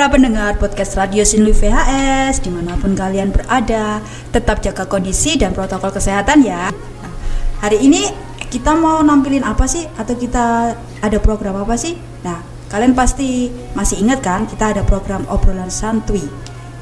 para 0.00 0.16
pendengar 0.16 0.56
podcast 0.56 0.96
Radio 0.96 1.20
Sinlui 1.28 1.52
VHS 1.52 2.40
di 2.40 2.48
mana 2.48 2.72
pun 2.80 2.96
kalian 2.96 3.36
berada 3.36 4.00
Tetap 4.32 4.64
jaga 4.64 4.88
kondisi 4.88 5.36
dan 5.36 5.52
protokol 5.52 5.92
kesehatan 5.92 6.40
ya 6.40 6.72
Nah, 6.72 7.12
Hari 7.60 7.84
ini 7.84 8.08
kita 8.48 8.80
mau 8.80 9.04
nampilin 9.04 9.44
apa 9.44 9.68
sih? 9.68 9.84
Atau 10.00 10.16
kita 10.16 10.72
ada 11.04 11.18
program 11.20 11.60
apa 11.60 11.76
sih? 11.76 12.00
Nah 12.24 12.40
kalian 12.72 12.96
pasti 12.96 13.52
masih 13.76 14.00
ingat 14.00 14.24
kan 14.24 14.48
kita 14.48 14.72
ada 14.72 14.80
program 14.88 15.28
obrolan 15.28 15.68
santuy 15.68 16.24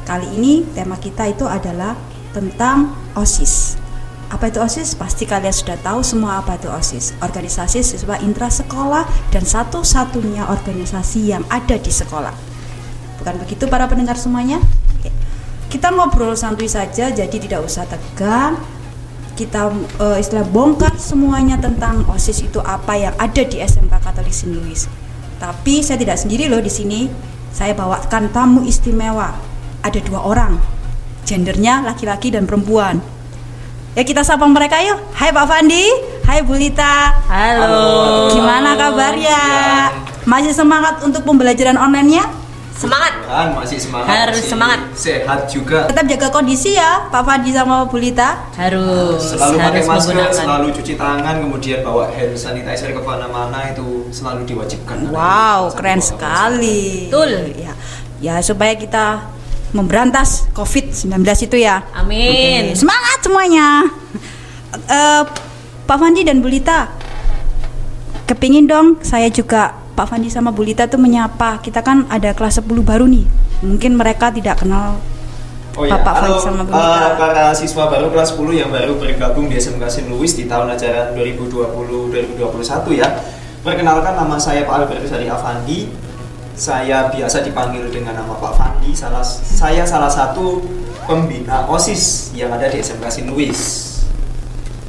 Kali 0.07 0.39
ini 0.39 0.63
tema 0.79 0.95
kita 0.95 1.27
itu 1.27 1.43
adalah 1.43 1.99
tentang 2.31 2.95
OSIS 3.19 3.83
apa 4.31 4.47
itu 4.47 4.63
OSIS? 4.63 4.95
Pasti 4.95 5.27
kalian 5.27 5.51
sudah 5.51 5.75
tahu 5.83 6.07
semua 6.07 6.39
apa 6.45 6.61
itu 6.61 6.69
OSIS. 6.69 7.17
Organisasi 7.25 7.81
siswa 7.81 8.21
intra 8.21 8.53
sekolah 8.53 9.09
dan 9.33 9.41
satu-satunya 9.41 10.53
organisasi 10.53 11.33
yang 11.33 11.49
ada 11.49 11.81
di 11.81 11.89
sekolah. 11.89 12.58
Bukan 13.19 13.35
begitu 13.43 13.67
para 13.67 13.91
pendengar 13.91 14.15
semuanya? 14.15 14.63
Oke. 14.99 15.11
Kita 15.69 15.91
ngobrol 15.91 16.39
santuy 16.39 16.71
saja, 16.71 17.11
jadi 17.11 17.37
tidak 17.37 17.67
usah 17.67 17.85
tegang. 17.85 18.57
Kita 19.35 19.71
eh, 20.03 20.19
istilah 20.19 20.47
bongkar 20.47 20.99
semuanya 20.99 21.59
tentang 21.59 22.03
OSIS 22.11 22.47
itu 22.47 22.59
apa 22.63 22.99
yang 22.99 23.15
ada 23.19 23.43
di 23.43 23.63
SMK 23.63 23.95
Katolik 24.03 24.35
St. 24.35 24.51
Louis. 24.51 24.87
Tapi 25.39 25.83
saya 25.83 25.99
tidak 25.99 26.19
sendiri 26.19 26.51
loh 26.51 26.59
di 26.59 26.71
sini. 26.71 27.07
Saya 27.55 27.75
bawakan 27.75 28.31
tamu 28.35 28.67
istimewa. 28.67 29.35
Ada 29.83 30.03
dua 30.03 30.27
orang. 30.27 30.59
Gendernya 31.23 31.87
laki-laki 31.87 32.35
dan 32.35 32.51
perempuan. 32.51 32.99
Ya 33.95 34.03
kita 34.03 34.23
sapa 34.27 34.47
mereka 34.47 34.79
yuk. 34.83 34.99
Hai 35.15 35.31
Pak 35.31 35.47
Fandi, 35.47 35.87
hai 36.27 36.43
Bu 36.43 36.55
Lita. 36.55 37.19
Halo. 37.31 38.31
Gimana 38.31 38.75
kabarnya? 38.75 39.43
Masih 40.27 40.55
semangat 40.55 41.03
untuk 41.03 41.23
pembelajaran 41.27 41.79
online-nya? 41.79 42.48
Semangat. 42.79 43.13
Kan 43.27 43.59
masih 43.59 43.79
semangat. 43.83 44.07
Harus 44.07 44.39
masih 44.39 44.51
semangat. 44.55 44.81
Sehat 44.95 45.41
juga. 45.51 45.91
Tetap 45.91 46.07
jaga 46.07 46.29
kondisi 46.31 46.79
ya, 46.79 47.11
Pak 47.11 47.23
Fandi 47.27 47.51
sama 47.51 47.91
Bu 47.91 47.99
Lita. 47.99 48.39
Harus. 48.55 49.35
Selalu 49.35 49.57
pakai 49.59 49.83
harus 49.83 49.89
masker, 49.91 50.15
menggunakan. 50.15 50.39
selalu 50.39 50.67
cuci 50.79 50.95
tangan, 50.95 51.35
kemudian 51.43 51.79
bawa 51.83 52.07
hand 52.15 52.39
sanitizer 52.39 52.95
ke 52.95 53.03
mana-mana 53.03 53.75
itu 53.75 54.07
selalu 54.15 54.47
diwajibkan. 54.47 55.11
Wow, 55.11 55.75
keren 55.75 55.99
sekali. 55.99 57.11
Betul. 57.11 57.51
Ya, 57.59 57.75
ya 58.23 58.35
supaya 58.47 58.79
kita 58.79 59.27
memberantas 59.75 60.47
COVID-19 60.55 61.19
itu 61.51 61.57
ya. 61.59 61.83
Amin. 61.99 62.73
Oke, 62.73 62.79
Semangat 62.79 63.19
semuanya. 63.27 63.91
Eh, 64.87 65.23
Pak 65.83 65.97
Fandi 65.99 66.23
dan 66.23 66.39
Bu 66.39 66.47
Lita, 66.47 66.87
kepingin 68.29 68.71
dong 68.71 69.03
saya 69.03 69.27
juga 69.33 69.88
Pak 69.99 70.15
Fandi 70.15 70.31
sama 70.31 70.55
Bu 70.55 70.63
Lita 70.63 70.87
tuh 70.87 71.03
menyapa. 71.03 71.59
Kita 71.59 71.83
kan 71.83 72.07
ada 72.07 72.31
kelas 72.31 72.63
10 72.63 72.71
baru 72.87 73.11
nih. 73.11 73.27
Mungkin 73.67 73.99
mereka 73.99 74.31
tidak 74.31 74.63
kenal 74.63 74.95
Oh 75.75 75.83
ya, 75.87 75.95
Bapak 75.99 76.23
halo 76.23 76.39
Fandi 76.39 76.47
sama 76.47 76.63
Bu 76.63 76.71
eh, 76.71 76.79
Lita. 76.79 77.09
para 77.19 77.45
siswa 77.51 77.91
baru 77.91 78.07
kelas 78.15 78.39
10 78.39 78.63
yang 78.63 78.71
baru 78.71 78.95
bergabung 78.95 79.51
di 79.51 79.59
SMK 79.59 79.83
St. 79.91 80.07
Louis 80.07 80.31
di 80.31 80.47
tahun 80.47 80.71
ajaran 80.79 81.19
2020-2021 81.19 82.95
ya. 82.95 83.11
Perkenalkan 83.67 84.15
nama 84.15 84.39
saya 84.39 84.63
Pak 84.63 84.87
Albertus 84.87 85.11
Hari 85.11 85.27
Avandi. 85.27 85.91
Saya 86.55 87.11
biasa 87.11 87.43
dipanggil 87.43 87.91
dengan 87.91 88.23
nama 88.23 88.39
Pak 88.39 88.55
Fandi. 88.55 88.95
Salah, 88.95 89.27
saya 89.27 89.83
salah 89.83 90.11
satu 90.11 90.63
pembina 91.11 91.67
OSIS 91.67 92.31
yang 92.39 92.55
ada 92.55 92.71
di 92.71 92.79
SMK 92.79 93.03
St. 93.11 93.27
Louis. 93.27 93.55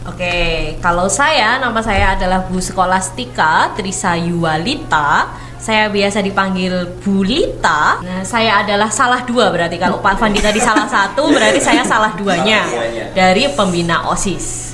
Oke, 0.09 0.37
kalau 0.81 1.05
saya 1.05 1.61
nama 1.61 1.77
saya 1.85 2.17
adalah 2.17 2.41
Bu 2.49 2.57
Skolastika 2.57 3.77
Trisa 3.77 4.17
Yuwalita. 4.17 5.29
Saya 5.59 5.91
biasa 5.91 6.23
dipanggil 6.23 6.97
Bulita. 7.03 7.99
Nah, 8.01 8.23
saya 8.25 8.63
adalah 8.63 8.89
salah 8.89 9.21
dua 9.27 9.51
berarti 9.53 9.75
kalau 9.77 9.99
Pak 10.01 10.17
Fandi 10.17 10.39
tadi 10.41 10.57
salah 10.57 10.87
satu 10.89 11.29
berarti 11.29 11.59
saya 11.61 11.83
salah 11.85 12.15
duanya 12.17 12.63
Salah 12.65 12.89
duanya. 12.89 13.05
dari 13.13 13.43
pembina 13.53 14.07
OSIS. 14.09 14.73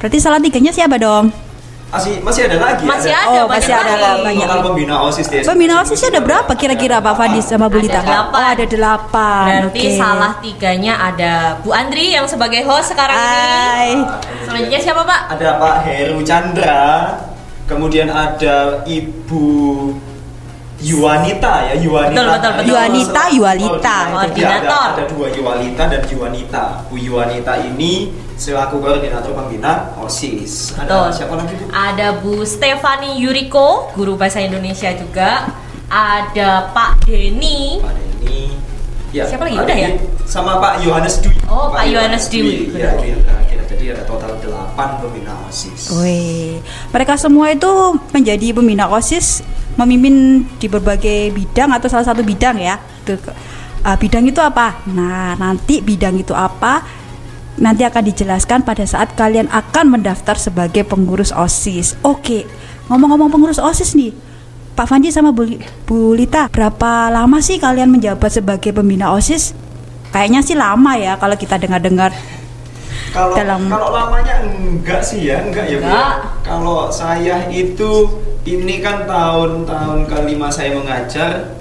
Berarti 0.00 0.16
salah 0.22 0.40
tiganya 0.40 0.72
siapa 0.72 0.96
dong? 0.96 1.43
Masih 1.84 2.18
masih 2.20 2.42
ada 2.46 2.56
lagi. 2.58 2.82
Masih 2.82 3.12
ada. 3.12 3.22
ada 3.22 3.40
Oh, 3.40 3.46
banyak 3.46 3.54
masih 3.54 3.72
ada 3.72 3.94
lagi. 3.94 4.22
banyak. 4.24 4.46
Total 4.46 4.60
pembina 4.62 4.94
OSIS 5.00 5.26
SMK 5.26 5.46
Pembina. 5.46 5.74
OSIS 5.78 6.02
ada 6.04 6.20
berapa 6.20 6.52
kira-kira 6.52 6.96
Pak 6.98 7.14
Fandi 7.14 7.40
sama 7.40 7.66
Bu 7.66 7.78
Ada 7.78 7.84
Lita? 7.86 8.00
delapan. 8.02 8.34
Oh, 8.34 8.46
ada 8.50 8.64
delapan. 8.66 9.44
Berarti 9.46 9.78
Oke. 9.80 9.94
salah 9.94 10.32
tiganya 10.38 10.94
ada 10.98 11.32
Bu 11.60 11.70
Andri 11.70 12.06
yang 12.10 12.26
sebagai 12.26 12.62
host 12.64 12.90
sekarang 12.90 13.14
Hai. 13.14 13.94
ini. 13.94 14.02
Selanjutnya 14.42 14.80
siapa 14.82 15.02
Pak? 15.02 15.20
ada 15.32 15.48
Pak 15.56 15.76
Heru 15.84 16.18
Chandra, 16.22 16.82
kemudian 17.64 18.08
ada 18.08 18.82
Ibu 18.82 19.46
Yuanita 20.82 21.70
ya, 21.70 21.74
Yuanita. 21.78 22.12
Betul, 22.12 22.26
betul, 22.28 22.50
betul. 22.52 22.68
Yuanita, 22.68 23.22
Yualita. 23.30 23.96
Oh. 24.10 24.18
Ada, 24.18 24.80
ada 24.92 25.02
dua 25.06 25.26
Yualita 25.30 25.82
dan 25.86 26.02
Yuanita. 26.04 26.64
Bu 26.90 26.98
Yuanita 26.98 27.54
ini 27.62 28.10
selaku 28.34 28.82
koordinator 28.82 29.32
pembina 29.32 29.94
OSIS. 29.98 30.74
Ada 30.78 30.86
Betul. 30.86 31.06
siapa 31.14 31.32
lagi 31.38 31.54
Bu? 31.54 31.64
Ada 31.70 32.06
Bu 32.18 32.34
Stefani 32.42 33.10
Yuriko, 33.22 33.90
guru 33.94 34.18
bahasa 34.18 34.42
Indonesia 34.42 34.90
juga. 34.94 35.48
Ada 35.86 36.74
Pak 36.74 37.06
Denny. 37.06 37.78
Pak 37.78 37.92
Denny. 37.94 38.54
Ya, 39.14 39.30
Siapa 39.30 39.46
lagi? 39.46 39.56
Pak 39.62 39.66
Udah 39.70 39.76
ya? 39.78 39.90
Sama 40.26 40.58
Pak 40.58 40.82
Yohanes 40.82 41.22
Dwi. 41.22 41.38
Oh, 41.46 41.70
Pak 41.70 41.86
Yohanes 41.86 42.26
Dwi. 42.26 42.74
Ya, 42.74 42.90
terakhir. 42.98 43.58
Jadi 43.70 43.84
ada 43.94 44.02
total 44.08 44.32
8 44.42 44.98
pembina 45.04 45.36
OSIS. 45.46 45.94
Wih, 45.94 46.58
mereka 46.90 47.14
semua 47.20 47.52
itu 47.52 47.68
menjadi 48.10 48.50
pembina 48.50 48.90
OSIS, 48.90 49.44
memimpin 49.78 50.46
di 50.58 50.66
berbagai 50.66 51.30
bidang 51.30 51.70
atau 51.76 51.86
salah 51.86 52.08
satu 52.10 52.26
bidang 52.26 52.58
ya. 52.58 52.80
Tuh, 53.04 53.20
uh, 53.84 53.96
bidang 54.00 54.24
itu 54.24 54.40
apa? 54.40 54.82
Nah, 54.90 55.36
nanti 55.36 55.84
bidang 55.84 56.16
itu 56.16 56.32
apa? 56.32 57.03
Nanti 57.54 57.86
akan 57.86 58.02
dijelaskan 58.02 58.66
pada 58.66 58.82
saat 58.82 59.14
kalian 59.14 59.46
akan 59.46 59.94
mendaftar 59.94 60.34
sebagai 60.34 60.82
pengurus 60.82 61.30
OSIS. 61.30 61.94
Oke, 62.02 62.42
ngomong-ngomong 62.90 63.30
pengurus 63.30 63.62
OSIS 63.62 63.94
nih, 63.94 64.10
Pak 64.74 64.90
Fandi 64.90 65.14
sama 65.14 65.30
Bu, 65.30 65.46
Bu 65.86 66.18
Lita, 66.18 66.50
berapa 66.50 67.14
lama 67.14 67.38
sih 67.38 67.62
kalian 67.62 67.94
menjabat 67.94 68.34
sebagai 68.34 68.74
pembina 68.74 69.14
OSIS? 69.14 69.54
Kayaknya 70.10 70.40
sih 70.42 70.54
lama 70.54 70.94
ya 70.94 71.14
kalau 71.14 71.34
kita 71.34 71.58
dengar-dengar 71.58 72.10
Kalau 73.10 73.34
dalam- 73.38 73.70
kalau 73.70 73.94
lamanya 73.94 74.42
enggak 74.42 74.98
sih 74.98 75.30
ya, 75.30 75.38
enggak 75.38 75.70
ya 75.70 75.78
Bu. 75.78 75.86
ya? 75.86 75.86
Enggak. 75.86 76.14
Kalau 76.42 76.78
saya 76.90 77.46
itu 77.46 77.90
ini 78.42 78.82
kan 78.82 79.06
tahun-tahun 79.06 80.10
kelima 80.10 80.50
saya 80.50 80.74
mengajar, 80.74 81.54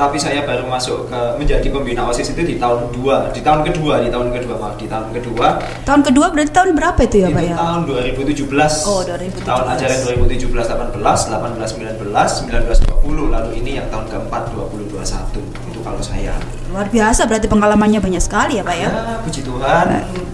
tetapi 0.00 0.16
saya 0.16 0.40
baru 0.48 0.64
masuk 0.64 1.12
ke 1.12 1.20
menjadi 1.36 1.68
pembina 1.68 2.08
OSIS 2.08 2.32
itu 2.32 2.40
di 2.40 2.56
tahun 2.56 2.88
2, 2.88 3.36
di 3.36 3.44
tahun 3.44 3.60
kedua, 3.68 4.00
di 4.00 4.08
tahun 4.08 4.32
kedua, 4.32 4.54
maaf, 4.56 4.80
di 4.80 4.88
tahun 4.88 5.12
kedua. 5.12 5.60
tahun 5.84 6.00
kedua 6.08 6.32
berarti 6.32 6.52
tahun 6.56 6.72
berapa 6.72 7.00
itu 7.04 7.16
ya, 7.20 7.28
itu 7.28 7.36
Pak 7.36 7.44
ya? 7.44 7.56
tahun 7.60 7.80
2017. 7.84 8.88
Oh, 8.88 9.04
2017. 9.04 9.44
Tahun 9.44 9.64
ajaran 9.68 9.98
2017 10.00 10.40
18, 10.40 11.04
18 11.04 12.00
19, 12.00 12.16
19 12.16 12.80
20, 12.96 13.28
lalu 13.28 13.50
ini 13.60 13.76
yang 13.76 13.92
tahun 13.92 14.08
keempat 14.08 14.42
2021. 14.56 15.68
Itu 15.68 15.84
kalau 15.84 16.00
saya. 16.00 16.32
Luar 16.72 16.88
biasa 16.88 17.28
berarti 17.28 17.52
pengalamannya 17.52 18.00
banyak 18.00 18.24
sekali 18.24 18.56
ya 18.56 18.64
Pak 18.64 18.76
ya. 18.80 18.88
Ya, 18.88 19.20
puji 19.20 19.44
Tuhan, 19.44 19.86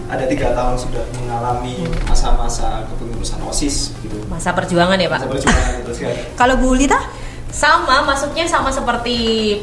ada 0.07 0.23
tiga 0.31 0.55
tahun 0.55 0.79
sudah 0.79 1.03
mengalami 1.19 1.83
masa-masa 2.07 2.87
kepengurusan 2.87 3.43
OSIS 3.43 3.99
gitu. 3.99 4.15
Masa 4.31 4.55
perjuangan 4.55 4.95
ya 4.95 5.11
Masa 5.11 5.27
Pak? 5.27 5.35
perjuangan 5.35 5.71
itu 5.83 5.91
sekali. 5.91 6.15
Kalau 6.39 6.55
Bu 6.55 6.71
Lita? 6.71 7.26
Sama, 7.47 8.03
masuknya 8.03 8.45
sama 8.45 8.69
seperti 8.69 9.15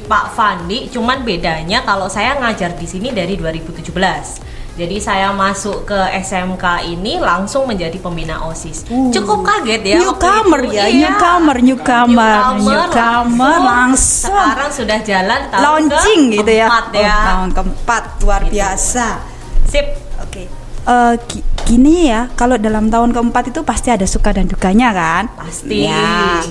Pak 0.02 0.32
Fandi, 0.32 0.88
cuman 0.88 1.22
bedanya 1.22 1.80
kalau 1.80 2.08
saya 2.08 2.34
ngajar 2.36 2.74
di 2.74 2.84
sini 2.84 3.10
dari 3.10 3.36
2017. 3.36 4.42
Jadi 4.74 4.98
saya 4.98 5.30
masuk 5.30 5.86
ke 5.86 5.94
SMK 6.18 6.64
ini 6.90 7.22
langsung 7.22 7.62
menjadi 7.62 7.94
pembina 7.96 8.42
OSIS. 8.42 8.82
Uh. 8.90 9.06
Cukup 9.08 9.46
kaget 9.46 9.86
ya. 9.86 9.98
Newcomer 10.02 10.66
ya, 10.66 10.90
Iya. 10.90 11.14
newcomer, 11.14 11.56
newcomer, 11.62 12.38
newcomer 12.58 13.54
langsung. 13.62 14.34
Sekarang 14.34 14.70
sudah 14.74 14.98
jalan 15.00 15.40
tahun 15.46 15.62
Launching 15.86 16.20
gitu 16.34 16.50
ya. 16.50 16.66
keempat 16.66 16.86
ya. 16.90 17.14
Oh, 17.14 17.22
tahun 17.22 17.48
keempat 17.54 18.02
luar 18.18 18.40
Gitu. 18.42 18.52
biasa. 18.52 19.06
Sip. 19.64 19.86
Oke. 20.18 20.42
Eh, 20.84 21.14
gi- 21.24 21.46
gini 21.64 22.10
ya, 22.10 22.26
kalau 22.34 22.58
dalam 22.58 22.90
tahun 22.90 23.14
keempat 23.14 23.54
itu 23.54 23.62
pasti 23.62 23.88
ada 23.88 24.04
suka 24.04 24.34
dan 24.34 24.50
dukanya 24.50 24.90
kan? 24.90 25.24
Pasti. 25.38 25.86
Ya. 25.86 26.42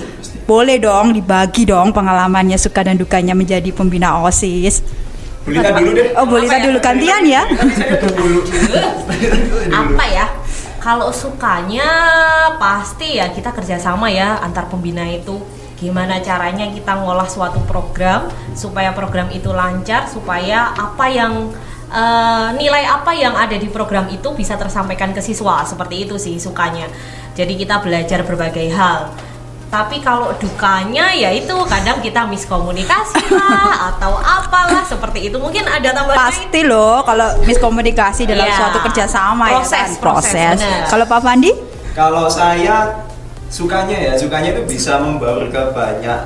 Boleh 0.44 0.76
dong 0.76 1.16
dibagi 1.16 1.64
dong 1.64 1.92
pengalamannya 1.96 2.60
suka 2.60 2.84
dan 2.84 3.00
dukanya 3.00 3.32
menjadi 3.32 3.72
pembina 3.72 4.20
OSIS. 4.20 4.84
Bulita 5.44 5.72
dulu 5.76 5.90
deh. 5.92 6.08
Oh, 6.16 6.24
boleh 6.28 6.48
Apa 6.48 6.56
ya? 6.56 6.64
dulu 6.68 6.78
gantian 6.80 7.22
ya. 7.24 7.42
Apa 9.72 10.04
ya 10.08 10.26
kalau 10.84 11.08
sukanya 11.08 11.88
pasti 12.60 13.16
ya 13.16 13.32
kita 13.32 13.56
kerjasama 13.56 14.12
ya 14.12 14.36
antar 14.44 14.68
pembina 14.68 15.08
itu 15.08 15.40
gimana 15.80 16.20
caranya 16.20 16.68
kita 16.68 16.92
ngolah 17.00 17.24
suatu 17.24 17.56
program 17.64 18.28
supaya 18.52 18.92
program 18.92 19.32
itu 19.32 19.48
lancar 19.48 20.04
supaya 20.04 20.76
apa 20.76 21.08
yang 21.08 21.48
eh, 21.88 22.48
nilai 22.60 22.84
apa 22.84 23.16
yang 23.16 23.32
ada 23.32 23.56
di 23.56 23.72
program 23.72 24.12
itu 24.12 24.28
bisa 24.36 24.60
tersampaikan 24.60 25.16
ke 25.16 25.24
siswa 25.24 25.64
seperti 25.64 26.04
itu 26.04 26.20
sih 26.20 26.36
sukanya 26.36 26.84
jadi 27.32 27.56
kita 27.56 27.80
belajar 27.80 28.20
berbagai 28.20 28.68
hal 28.76 29.08
Tapi 29.74 29.98
kalau 29.98 30.30
dukanya 30.38 31.10
ya 31.10 31.34
itu 31.34 31.50
kadang 31.66 31.98
kita 31.98 32.22
miskomunikasi 32.30 33.26
lah 33.34 33.74
atau 33.90 34.14
apalah 34.22 34.86
seperti 34.86 35.26
itu. 35.26 35.34
Mungkin 35.34 35.66
ada 35.66 35.90
tambahan 35.90 36.14
lain? 36.14 36.30
Pasti 36.30 36.60
loh 36.62 37.02
kalau 37.02 37.42
miskomunikasi 37.42 38.22
dalam 38.22 38.46
Iya. 38.46 38.54
suatu 38.54 38.78
kerjasama 38.86 39.50
Proses, 39.50 39.74
ya 39.74 39.82
kan 39.82 39.98
proses, 39.98 40.56
benar. 40.62 40.86
Kalau 40.86 41.04
Pak 41.10 41.20
Fandi? 41.26 41.50
Kalau 41.90 42.30
saya 42.30 43.02
sukanya 43.50 43.98
ya, 43.98 44.12
sukanya 44.14 44.54
itu 44.54 44.62
bisa 44.62 45.02
membaur 45.02 45.42
ke 45.50 45.62
banyak 45.74 46.20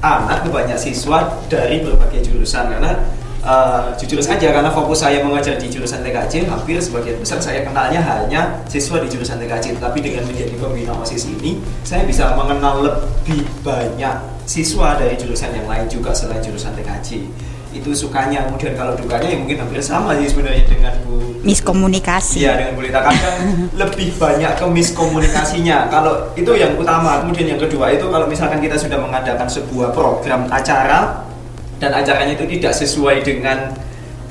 anak, 0.00 0.40
ke 0.40 0.48
banyak 0.48 0.76
siswa 0.80 1.28
dari 1.52 1.84
berbagai 1.84 2.24
jurusan 2.24 2.72
karena 2.72 3.04
eh, 3.44 3.84
jujur 4.00 4.20
saja 4.24 4.50
karena 4.50 4.72
fokus 4.72 5.04
saya 5.04 5.20
mengajar 5.20 5.60
di 5.60 5.68
jurusan 5.68 6.00
TKJ 6.00 6.48
hampir 6.48 6.80
sebagian 6.80 7.20
besar 7.20 7.38
saya 7.38 7.62
kenalnya 7.62 8.00
hanya 8.00 8.64
siswa 8.66 8.98
di 8.98 9.08
jurusan 9.12 9.36
TKJ 9.38 9.78
tapi 9.78 10.00
dengan 10.00 10.24
menjadi 10.24 10.56
pembina 10.56 10.96
OSIS 10.96 11.28
ini 11.28 11.60
saya 11.84 12.08
bisa 12.08 12.32
mengenal 12.34 12.82
lebih 12.82 13.44
banyak 13.60 14.16
siswa 14.48 14.96
dari 14.96 15.14
jurusan 15.20 15.52
yang 15.52 15.68
lain 15.68 15.86
juga 15.86 16.16
selain 16.16 16.40
jurusan 16.40 16.72
TKJ 16.74 17.28
itu 17.74 17.90
sukanya 17.90 18.46
kemudian 18.46 18.72
kalau 18.78 18.94
dukanya 18.94 19.34
ya 19.34 19.38
mungkin 19.38 19.58
hampir 19.66 19.82
sama 19.82 20.14
sih 20.14 20.30
sebenarnya 20.30 20.62
dengan 20.70 20.94
Bu 21.02 21.34
Miskomunikasi. 21.44 22.40
Iya 22.40 22.56
dengan 22.56 22.72
Bu 22.78 22.80
Lita 22.80 23.04
kadang 23.04 23.68
lebih 23.76 24.16
banyak 24.16 24.52
ke 24.56 24.64
miskomunikasinya. 24.64 25.92
Kalau 25.92 26.32
itu 26.32 26.48
yang 26.56 26.72
utama, 26.80 27.20
kemudian 27.20 27.52
yang 27.52 27.60
kedua 27.60 27.92
itu 27.92 28.08
kalau 28.08 28.24
misalkan 28.24 28.64
kita 28.64 28.80
sudah 28.80 28.96
mengadakan 28.96 29.44
sebuah 29.44 29.92
program 29.92 30.48
acara 30.48 31.20
dan 31.84 31.92
acaranya 31.92 32.32
itu 32.32 32.48
tidak 32.50 32.72
sesuai 32.72 33.20
dengan 33.20 33.76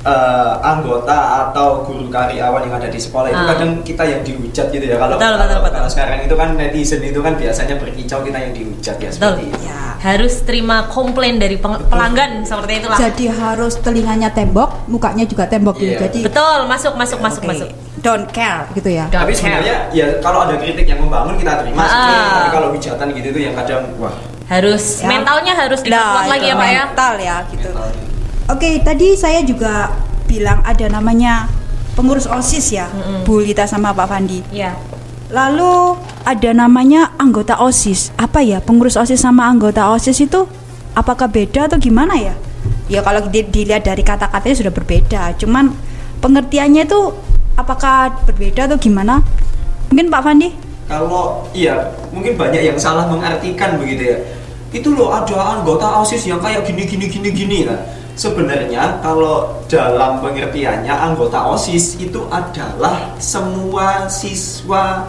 eh, 0.04 0.54
anggota 0.60 1.16
atau 1.48 1.80
guru 1.80 2.12
karyawan 2.12 2.60
yang 2.60 2.76
ada 2.76 2.86
di 2.86 3.00
sekolah 3.00 3.24
itu 3.26 3.40
Ah. 3.40 3.48
kadang 3.48 3.80
kita 3.80 4.04
yang 4.04 4.20
dihujat 4.20 4.68
gitu 4.68 4.84
ya. 4.84 5.00
Kalau 5.00 5.16
Betul, 5.16 5.32
betul, 5.32 5.48
kalau, 5.48 5.62
betul. 5.62 5.74
kalau 5.74 5.88
sekarang 5.88 6.18
itu 6.20 6.34
kan 6.34 6.48
netizen 6.52 7.00
itu 7.00 7.20
kan 7.20 7.32
biasanya 7.34 7.74
berkicau 7.74 8.20
kita 8.20 8.36
yang 8.38 8.52
dihujat 8.52 8.96
ya 8.98 9.08
seperti 9.08 9.42
itu. 9.48 9.58
Ya. 9.64 9.96
Harus 9.96 10.44
terima 10.44 10.84
komplain 10.86 11.40
dari 11.40 11.56
peng- 11.56 11.80
pelanggan 11.88 12.44
seperti 12.44 12.84
itulah. 12.84 13.00
Jadi 13.00 13.24
harus 13.32 13.80
telinganya 13.80 14.28
tembok, 14.28 14.84
mukanya 14.84 15.24
juga 15.24 15.48
tembok 15.48 15.80
gitu. 15.80 15.96
Iya. 15.96 16.04
Jadi 16.04 16.20
Betul, 16.20 16.58
masuk 16.68 16.92
masuk 16.94 17.18
masuk 17.18 17.40
oke, 17.40 17.48
masuk. 17.48 17.68
Don't 17.96 18.28
care 18.28 18.68
gitu 18.74 18.92
ya. 18.92 19.08
Don't 19.08 19.24
Tapi 19.24 19.32
care. 19.32 19.40
sebenarnya 19.40 19.76
ya 19.90 20.06
kalau 20.20 20.44
ada 20.44 20.60
kritik 20.60 20.84
yang 20.84 21.00
membangun 21.00 21.40
kita 21.40 21.64
terima. 21.64 21.80
Ah. 21.80 22.44
Tapi 22.44 22.48
kalau 22.52 22.68
hujatan 22.76 23.06
gitu 23.08 23.28
itu 23.32 23.40
yang 23.40 23.56
kadang 23.56 23.88
wah. 23.96 24.12
Harus 24.44 25.00
Ya. 25.00 25.08
mentalnya 25.08 25.52
harus 25.52 25.80
Nah, 25.80 25.88
diperkuat 25.88 26.24
lagi 26.28 26.46
ya 26.46 26.54
Pak 26.54 26.66
ya. 26.66 26.76
mental 26.82 27.12
ya 27.16 27.36
gitu. 27.48 27.68
mentalnya. 27.70 28.02
Oke, 28.46 28.68
tadi 28.78 29.06
saya 29.14 29.40
juga 29.40 29.88
bilang 30.24 30.60
ada 30.62 30.84
namanya 30.86 31.48
pengurus 31.94 32.26
OSIS 32.26 32.66
ya, 32.70 32.86
Mm-mm. 32.86 33.24
Bu 33.24 33.40
Lita 33.40 33.64
sama 33.64 33.90
Pak 33.90 34.06
Fandi. 34.06 34.44
Iya. 34.50 34.76
Lalu 35.28 35.96
ada 36.22 36.50
namanya 36.52 37.16
anggota 37.16 37.56
OSIS. 37.56 38.12
Apa 38.14 38.38
ya? 38.38 38.60
Pengurus 38.60 38.94
OSIS 38.94 39.18
sama 39.18 39.48
anggota 39.48 39.88
OSIS 39.88 40.20
itu 40.20 40.44
apakah 40.92 41.26
beda 41.26 41.66
atau 41.66 41.80
gimana 41.80 42.14
ya? 42.14 42.36
Ya 42.86 43.00
kalau 43.00 43.24
di- 43.24 43.42
dilihat 43.42 43.82
dari 43.82 44.04
kata-katanya 44.04 44.56
sudah 44.60 44.70
berbeda. 44.70 45.22
Cuman 45.34 45.72
pengertiannya 46.20 46.84
itu 46.84 47.00
apakah 47.54 48.12
berbeda 48.24 48.68
atau 48.68 48.76
gimana? 48.76 49.24
Mungkin 49.88 50.12
Pak 50.12 50.20
Fandi? 50.20 50.48
Kalau 50.84 51.48
iya, 51.56 51.92
mungkin 52.12 52.36
banyak 52.36 52.60
yang 52.60 52.78
salah 52.78 53.08
mengartikan 53.08 53.80
begitu 53.80 54.14
ya. 54.14 54.18
Itu 54.74 54.92
loh 54.92 55.14
ada 55.14 55.58
anggota 55.58 56.02
OSIS 56.02 56.26
yang 56.26 56.42
kayak 56.42 56.66
gini 56.66 56.84
gini 56.84 57.06
gini 57.08 57.28
gini 57.30 57.58
lah. 57.64 57.78
Sebenarnya 58.14 59.02
kalau 59.02 59.64
dalam 59.66 60.22
pengertiannya 60.22 60.92
anggota 60.92 61.50
OSIS 61.50 61.98
itu 61.98 62.26
adalah 62.30 63.18
semua 63.18 64.06
siswa 64.06 65.02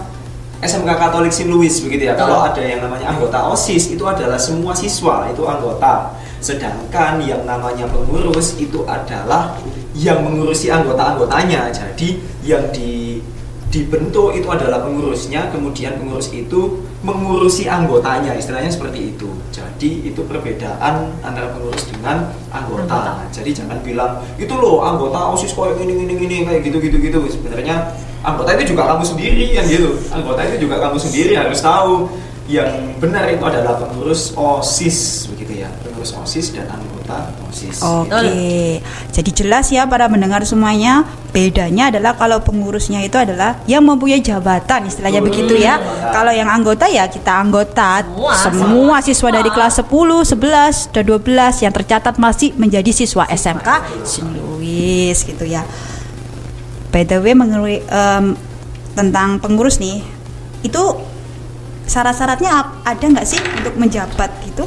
SMK 0.66 0.90
Katolik 0.98 1.30
St. 1.30 1.46
Louis 1.52 1.70
begitu 1.70 2.10
ya. 2.10 2.16
Kalau 2.18 2.42
ada 2.42 2.58
yang 2.58 2.82
namanya 2.82 3.14
anggota 3.14 3.52
OSIS 3.52 3.94
itu 3.94 4.02
adalah 4.08 4.40
semua 4.40 4.74
siswa 4.74 5.28
itu 5.30 5.44
anggota. 5.46 6.16
Sedangkan 6.42 7.22
yang 7.22 7.44
namanya 7.44 7.86
pengurus 7.90 8.58
itu 8.58 8.82
adalah 8.88 9.54
yang 9.94 10.26
mengurusi 10.26 10.74
anggota-anggotanya. 10.74 11.70
Jadi 11.70 12.22
yang 12.42 12.70
di 12.74 13.22
dibentuk 13.76 14.32
itu 14.32 14.48
adalah 14.48 14.88
pengurusnya, 14.88 15.52
kemudian 15.52 16.00
pengurus 16.00 16.32
itu 16.32 16.88
mengurusi 17.04 17.68
anggotanya, 17.68 18.32
istilahnya 18.32 18.72
seperti 18.72 19.12
itu. 19.12 19.28
Jadi 19.52 20.08
itu 20.08 20.24
perbedaan 20.24 21.12
antara 21.20 21.52
pengurus 21.52 21.84
dengan 21.92 22.32
anggota. 22.56 22.88
Anggota. 22.88 23.28
Jadi 23.36 23.52
jangan 23.52 23.84
bilang 23.84 24.24
itu 24.40 24.56
loh 24.56 24.80
anggota 24.88 25.36
osis 25.36 25.52
kayak 25.52 25.76
gini 25.76 26.08
gini 26.08 26.14
gini 26.16 26.36
kayak 26.48 26.64
gitu 26.64 26.80
gitu 26.80 26.98
gitu. 27.04 27.20
Sebenarnya 27.28 27.92
anggota 28.24 28.56
itu 28.56 28.72
juga 28.72 28.96
kamu 28.96 29.04
sendiri 29.04 29.46
kan 29.52 29.64
gitu. 29.68 29.92
Anggota 30.16 30.42
itu 30.48 30.58
juga 30.64 30.76
kamu 30.80 30.98
sendiri 30.98 31.34
harus 31.36 31.60
tahu 31.60 32.08
yang 32.48 32.96
benar 33.02 33.28
itu 33.28 33.42
adalah 33.42 33.76
pengurus 33.76 34.32
osis 34.38 35.28
begitu 35.34 35.66
ya, 35.66 35.70
pengurus 35.84 36.16
osis 36.16 36.56
dan 36.56 36.70
anggota 36.72 37.34
osis. 37.52 37.82
Oke, 37.84 38.08
Betul. 38.08 38.26
jadi 39.12 39.32
jelas 39.36 39.66
ya 39.74 39.84
para 39.90 40.08
mendengar 40.08 40.46
semuanya. 40.48 41.04
Bedanya 41.36 41.92
adalah 41.92 42.16
kalau 42.16 42.40
pengurusnya 42.40 43.04
itu 43.04 43.20
adalah 43.20 43.60
yang 43.68 43.84
mempunyai 43.84 44.24
jabatan, 44.24 44.88
istilahnya 44.88 45.20
begitu 45.20 45.60
ya. 45.60 45.76
Kalau 46.16 46.32
yang 46.32 46.48
anggota 46.48 46.88
ya 46.88 47.12
kita 47.12 47.28
anggota. 47.28 48.08
Semua, 48.08 48.40
Semua 48.40 48.96
siswa 49.04 49.30
dari 49.36 49.52
kelas 49.52 49.84
10, 49.84 50.24
11, 50.24 50.96
dan 50.96 51.04
12 51.04 51.60
yang 51.68 51.76
tercatat 51.76 52.16
masih 52.16 52.56
menjadi 52.56 52.88
siswa 52.96 53.28
SMK. 53.28 53.68
Louis 54.32 55.12
gitu 55.12 55.44
ya. 55.44 55.68
By 56.96 57.04
the 57.04 57.20
way, 57.20 57.36
mengenai 57.36 57.84
em, 57.84 58.40
tentang 58.96 59.36
pengurus 59.44 59.84
nih, 59.84 60.00
itu 60.64 60.84
syarat-syaratnya 61.84 62.80
ada 62.88 63.06
nggak 63.12 63.28
sih 63.28 63.44
untuk 63.60 63.76
menjabat 63.76 64.32
gitu? 64.48 64.64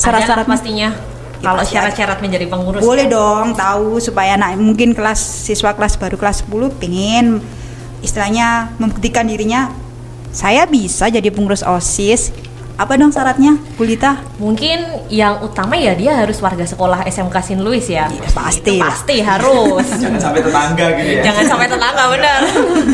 Syarat-syarat 0.00 0.48
pastinya. 0.48 1.11
Kalau 1.42 1.62
syarat-syarat 1.66 2.22
menjadi 2.22 2.46
pengurus. 2.46 2.80
Boleh 2.80 3.10
ya. 3.10 3.18
dong 3.18 3.58
tahu 3.58 3.98
supaya 3.98 4.38
anak 4.38 4.54
mungkin 4.62 4.94
kelas 4.94 5.18
siswa 5.18 5.74
kelas 5.74 5.98
baru 5.98 6.14
kelas 6.14 6.46
10 6.46 6.78
pengen 6.78 7.42
istilahnya 8.02 8.70
membuktikan 8.78 9.26
dirinya 9.26 9.70
saya 10.32 10.64
bisa 10.64 11.12
jadi 11.12 11.28
pengurus 11.28 11.60
OSIS. 11.60 12.32
Apa 12.82 12.98
dong 12.98 13.14
syaratnya, 13.14 13.54
Bu 13.78 13.86
Lita? 13.86 14.18
Mungkin 14.42 15.06
yang 15.06 15.38
utama 15.46 15.78
ya 15.78 15.94
dia 15.94 16.18
harus 16.18 16.42
warga 16.42 16.66
sekolah 16.66 17.06
SMK 17.06 17.36
St. 17.38 17.62
Louis 17.62 17.86
ya. 17.86 18.10
Iya, 18.10 18.26
pasti 18.34 18.74
Itu 18.74 18.82
pasti 18.82 19.16
harus. 19.22 19.86
Jangan 20.02 20.18
sampai 20.18 20.42
tetangga 20.42 20.86
gitu 20.98 21.10
ya. 21.14 21.22
Jangan 21.30 21.44
sampai 21.46 21.66
tetangga 21.70 22.04
benar. 22.10 22.40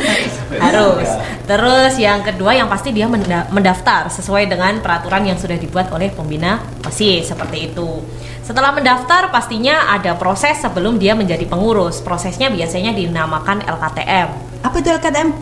harus. 0.68 1.08
Terus 1.48 1.92
yang 1.96 2.20
kedua 2.20 2.52
yang 2.52 2.68
pasti 2.68 2.92
dia 2.92 3.08
menda- 3.08 3.48
mendaftar 3.48 4.12
sesuai 4.12 4.52
dengan 4.52 4.76
peraturan 4.84 5.24
yang 5.24 5.40
sudah 5.40 5.56
dibuat 5.56 5.88
oleh 5.88 6.12
pembina 6.12 6.60
OSIS 6.84 7.32
seperti 7.32 7.72
itu. 7.72 8.04
Setelah 8.44 8.76
mendaftar 8.76 9.32
pastinya 9.32 9.88
ada 9.88 10.12
proses 10.20 10.60
sebelum 10.60 11.00
dia 11.00 11.16
menjadi 11.16 11.48
pengurus. 11.48 12.04
Prosesnya 12.04 12.52
biasanya 12.52 12.92
dinamakan 12.92 13.64
LKTM. 13.64 14.28
Apa 14.68 14.74
itu 14.84 14.88
LKTM? 14.92 15.32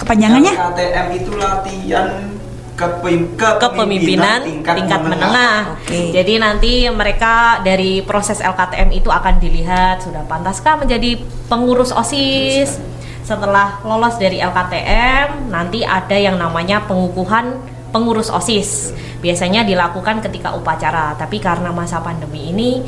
Kepanjangannya? 0.00 0.56
KTM 0.56 1.06
itu 1.20 1.36
latihan 1.36 2.39
kepem- 2.80 3.36
kepemimpinan 3.36 4.40
tingkat, 4.40 5.00
menengah. 5.04 5.76
Oke. 5.76 6.16
Jadi 6.16 6.40
nanti 6.40 6.72
mereka 6.88 7.60
dari 7.60 8.00
proses 8.00 8.40
LKTM 8.40 8.88
itu 8.96 9.12
akan 9.12 9.36
dilihat 9.36 10.00
sudah 10.00 10.24
pantaskah 10.24 10.80
menjadi 10.80 11.20
pengurus 11.52 11.92
OSIS. 11.92 12.80
Setelah 13.20 13.84
lolos 13.84 14.16
dari 14.16 14.40
LKTM, 14.40 15.52
nanti 15.52 15.84
ada 15.84 16.16
yang 16.16 16.40
namanya 16.40 16.82
pengukuhan 16.88 17.60
pengurus 17.92 18.32
OSIS. 18.32 18.96
Biasanya 19.20 19.62
dilakukan 19.62 20.24
ketika 20.24 20.56
upacara, 20.56 21.14
tapi 21.20 21.38
karena 21.38 21.70
masa 21.70 22.00
pandemi 22.00 22.50
ini 22.50 22.80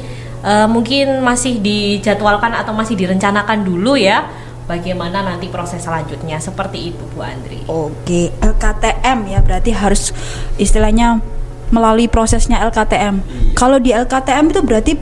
eh, 0.43 0.67
mungkin 0.67 1.21
masih 1.21 1.61
dijadwalkan 1.61 2.57
atau 2.57 2.73
masih 2.73 2.97
direncanakan 2.97 3.63
dulu 3.63 3.95
ya. 3.95 4.25
Bagaimana 4.73 5.21
nanti 5.21 5.53
proses 5.53 5.85
selanjutnya 5.85 6.41
seperti 6.41 6.97
itu 6.97 7.05
Bu 7.13 7.21
Andri. 7.21 7.61
Oke, 7.69 8.33
LKTM 8.41 9.29
ya 9.29 9.45
berarti 9.45 9.69
harus 9.77 10.17
istilahnya 10.57 11.21
melalui 11.69 12.09
prosesnya 12.09 12.57
LKTM. 12.65 13.21
Iya. 13.21 13.53
Kalau 13.53 13.77
di 13.77 13.93
LKTM 13.93 14.49
itu 14.49 14.61
berarti 14.65 14.93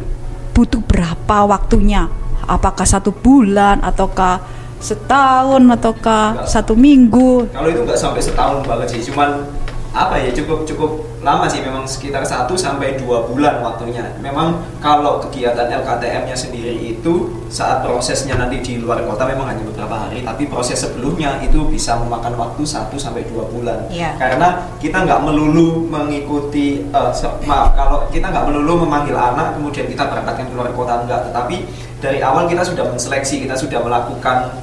butuh 0.51 0.83
berapa 0.83 1.47
waktunya? 1.47 2.11
Apakah 2.51 2.83
satu 2.83 3.15
bulan 3.15 3.79
ataukah 3.87 4.43
setahun 4.83 5.63
ataukah 5.63 6.43
Enggak. 6.43 6.51
satu 6.51 6.75
minggu? 6.75 7.47
Kalau 7.55 7.69
itu 7.71 7.87
nggak 7.87 8.01
sampai 8.01 8.19
setahun 8.19 8.67
banget 8.67 8.87
sih, 8.91 9.07
cuman 9.07 9.47
apa 9.95 10.19
ya 10.19 10.35
cukup 10.35 10.67
cukup 10.67 10.91
lama 11.21 11.45
sih 11.45 11.61
memang 11.61 11.85
sekitar 11.85 12.25
1 12.25 12.49
sampai 12.57 12.97
dua 12.97 13.29
bulan 13.29 13.61
waktunya. 13.61 14.09
Memang 14.25 14.57
kalau 14.81 15.21
kegiatan 15.21 15.69
LKTM-nya 15.69 16.33
sendiri 16.33 16.97
itu 16.97 17.29
saat 17.53 17.85
prosesnya 17.85 18.41
nanti 18.41 18.57
di 18.59 18.81
luar 18.81 19.05
kota 19.05 19.29
memang 19.29 19.53
hanya 19.53 19.61
beberapa 19.61 20.09
hari, 20.09 20.25
tapi 20.25 20.49
proses 20.49 20.81
sebelumnya 20.81 21.37
itu 21.45 21.61
bisa 21.69 22.01
memakan 22.01 22.41
waktu 22.41 22.65
1 22.65 22.97
sampai 22.97 23.29
dua 23.29 23.45
bulan. 23.53 23.85
Iya. 23.93 24.17
Karena 24.17 24.73
kita 24.81 25.05
nggak 25.05 25.21
melulu 25.21 25.85
mengikuti 25.85 26.89
se- 27.13 27.37
maaf 27.45 27.77
kalau 27.77 28.09
kita 28.09 28.33
nggak 28.33 28.49
melulu 28.49 28.89
memanggil 28.89 29.13
anak 29.15 29.61
kemudian 29.61 29.93
kita 29.93 30.09
berangkatkan 30.09 30.49
ke 30.49 30.55
luar 30.57 30.73
kota 30.73 31.05
enggak, 31.05 31.21
tetapi 31.29 31.57
dari 32.01 32.25
awal 32.25 32.49
kita 32.49 32.65
sudah 32.65 32.89
menseleksi, 32.89 33.45
kita 33.45 33.61
sudah 33.61 33.85
melakukan 33.85 34.57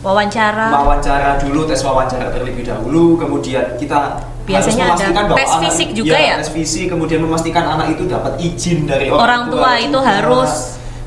Wawancara. 0.00 0.72
wawancara 0.72 1.36
dulu 1.38 1.68
tes 1.68 1.84
wawancara 1.84 2.32
terlebih 2.32 2.64
dahulu 2.64 3.20
kemudian 3.20 3.76
kita 3.76 4.16
biasanya 4.42 4.84
ada 4.90 5.06
bahwa 5.12 5.34
tes 5.34 5.48
anak- 5.48 5.62
fisik 5.66 5.88
juga 5.92 6.16
ya? 6.16 6.34
tes 6.36 6.50
fisik 6.50 6.86
kemudian 6.88 7.20
memastikan 7.20 7.64
anak 7.68 7.92
itu 7.92 8.04
dapat 8.04 8.36
izin 8.36 8.84
dari 8.84 9.08
orang, 9.08 9.20
Orang 9.20 9.42
tua 9.50 9.70
itu 9.76 9.90
juga. 9.90 10.06
harus. 10.06 10.52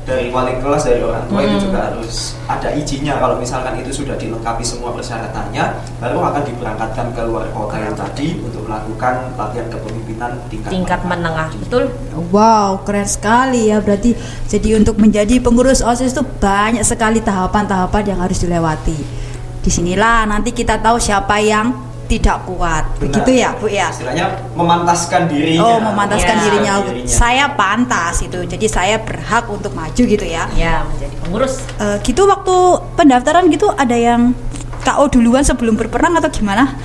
dari 0.04 0.28
wali 0.28 0.60
kelas 0.60 0.84
dari 0.84 1.00
orang 1.00 1.24
tua 1.24 1.40
itu 1.40 1.56
Hmm. 1.56 1.64
juga 1.64 1.78
harus 1.82 2.36
ada 2.44 2.68
izinnya 2.70 3.16
kalau 3.16 3.40
misalkan 3.40 3.80
itu 3.80 3.88
sudah 3.94 4.12
dilengkapi 4.14 4.60
semua 4.60 4.92
persyaratannya 4.92 5.64
baru 5.96 6.20
akan 6.22 6.42
diberangkatkan 6.44 7.06
ke 7.08 7.22
luar 7.24 7.48
kota 7.50 7.80
yang 7.80 7.96
tadi 7.96 8.36
untuk 8.38 8.68
melakukan 8.68 9.32
latihan 9.34 9.64
kepemimpinan 9.66 10.30
tingkat, 10.46 10.68
tingkat 10.68 11.00
menengah 11.02 11.48
betul 11.56 11.88
Wow, 12.28 12.84
keren 12.84 13.08
sekali 13.08 13.72
ya. 13.72 13.80
Berarti 13.80 14.12
jadi 14.44 14.76
untuk 14.76 15.00
menjadi 15.00 15.40
pengurus 15.40 15.80
OSIS 15.80 16.12
itu 16.12 16.20
banyak 16.36 16.84
sekali 16.84 17.24
tahapan-tahapan 17.24 18.04
yang 18.06 18.20
harus 18.20 18.36
dilewati. 18.38 19.00
Di 19.58 19.70
sinilah 19.72 20.28
nanti 20.28 20.52
kita 20.52 20.76
tahu 20.76 21.00
siapa 21.00 21.40
yang 21.40 21.72
tidak 22.06 22.44
kuat. 22.44 22.84
Benar. 22.94 23.00
Begitu 23.00 23.30
ya, 23.34 23.50
Bu 23.54 23.66
ya? 23.66 23.88
istilahnya 23.88 24.26
memantaskan 24.52 25.26
dirinya 25.26 25.64
Oh, 25.66 25.78
memantaskan 25.78 26.36
Ya. 26.36 26.42
dirinya. 26.42 26.72
Dirinya. 26.82 27.08
Saya 27.10 27.44
pantas 27.50 28.20
itu. 28.20 28.38
Jadi 28.38 28.66
saya 28.66 28.96
berhak 28.98 29.44
untuk 29.46 29.72
maju 29.72 30.02
gitu 30.04 30.22
ya. 30.22 30.44
ya 30.52 30.84
menjadi 30.84 31.14
pengurus 31.18 31.64
Eh, 31.76 31.96
gitu 32.02 32.24
waktu 32.24 32.54
pendaftaran 32.94 33.48
gitu 33.48 33.68
ada 33.70 33.92
yang 33.92 34.36
KO 34.80 35.08
duluan 35.08 35.42
sebelum 35.42 35.74
berperang 35.74 36.14
atau 36.14 36.28
gimana? 36.28 36.76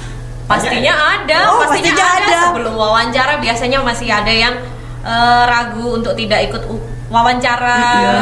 pastinya 0.45 0.89
ada 1.15 1.39
Oh, 1.47 1.61
pastinya, 1.61 1.93
pastinya 1.93 2.05
ada. 2.09 2.25
ada. 2.25 2.39
sebelum 2.49 2.73
wawancara 2.73 3.37
biasanya 3.37 3.79
masih 3.79 4.09
ada 4.09 4.33
yang 4.33 4.57
eh, 4.99 5.43
ragu 5.45 5.93
untuk 5.93 6.11
tidak 6.13 6.43
ikut 6.45 6.63
u- 6.65 6.88
wawancara 7.09 7.77
Iya. 7.99 8.17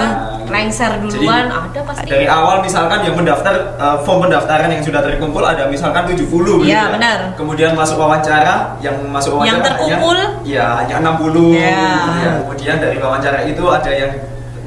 lengser 0.48 0.92
Jadi, 0.96 1.28
duluan 1.28 1.46
ada 1.52 1.80
pasti 1.84 2.08
dari 2.08 2.24
awal 2.26 2.64
misalkan 2.64 3.04
yang 3.04 3.16
mendaftar 3.20 3.54
eh, 3.76 3.98
form 4.08 4.20
pendaftaran 4.26 4.72
yang 4.72 4.80
sudah 4.80 5.04
terkumpul 5.04 5.44
ada 5.44 5.68
misalkan 5.68 6.08
70 6.08 6.24
begitu 6.58 6.72
Iya, 6.72 6.88
ya. 6.88 6.94
benar. 6.96 7.18
Kemudian 7.36 7.76
masuk 7.76 8.00
wawancara 8.00 8.80
yang 8.80 8.96
masuk 9.12 9.36
wawancara 9.36 9.52
Yang 9.52 9.60
terkumpul? 9.68 10.16
hanya, 10.16 10.48
ya 10.48 10.66
hanya 10.80 10.96
60. 11.04 11.52
Iya. 11.52 11.84
Ya, 12.18 12.32
kemudian 12.42 12.76
dari 12.80 12.98
wawancara 12.98 13.40
itu 13.44 13.64
ada 13.68 13.92
yang 13.92 14.12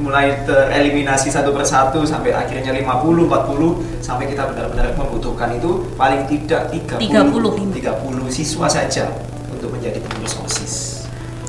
mulai 0.00 0.32
tereliminasi 0.44 1.28
satu 1.28 1.52
persatu 1.52 2.04
sampai 2.04 2.32
akhirnya 2.32 2.72
50, 2.72 3.28
40 3.28 3.80
sampai 4.00 4.28
kita 4.28 4.48
benar-benar 4.48 4.96
membutuhkan 4.96 5.52
itu 5.52 5.84
paling 5.92 6.24
tidak 6.24 6.72
30 6.72 7.00
30. 7.00 7.72
30 7.72 8.28
siswa 8.32 8.64
saja 8.64 9.12
untuk 9.52 9.68
menjadi 9.72 10.00
pengurus 10.00 10.40
OSIS. 10.40 10.74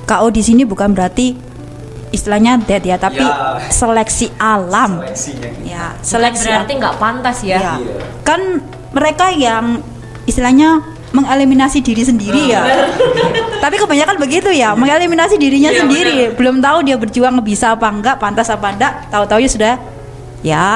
KO 0.03 0.27
di 0.27 0.43
sini 0.43 0.67
bukan 0.67 0.91
berarti 0.91 1.50
istilahnya 2.11 2.59
dead 2.59 2.83
ya, 2.83 2.95
tapi 2.95 3.23
Ya. 3.23 3.57
seleksi 3.71 4.29
alam. 4.35 4.99
Seleksinya 5.01 5.47
gitu. 5.47 5.63
Ya, 5.65 5.85
Bukan 5.95 6.05
seleksi 6.05 6.47
berarti 6.47 6.73
nggak 6.77 6.95
pantas 6.99 7.37
ya. 7.41 7.57
Iya. 7.59 7.73
Kan 8.21 8.41
mereka 8.91 9.31
yang 9.31 9.79
istilahnya 10.23 10.83
mengeliminasi 11.11 11.83
diri 11.83 12.03
sendiri 12.03 12.51
ya. 12.51 12.63
Tapi 13.59 13.75
kebanyakan 13.75 14.15
begitu 14.15 14.47
ya, 14.51 14.71
mengeliminasi 14.75 15.35
dirinya 15.35 15.71
Iya, 15.71 15.79
sendiri. 15.83 16.15
benar. 16.31 16.37
Belum 16.39 16.55
tahu 16.59 16.77
dia 16.87 16.95
berjuang 16.95 17.35
bisa 17.43 17.75
apa 17.75 17.87
enggak, 17.91 18.15
pantas 18.19 18.47
apa 18.47 18.67
enggak, 18.71 18.91
tahu-tahu 19.11 19.39
ya 19.43 19.49
sudah 19.51 19.73
ya 20.41 20.67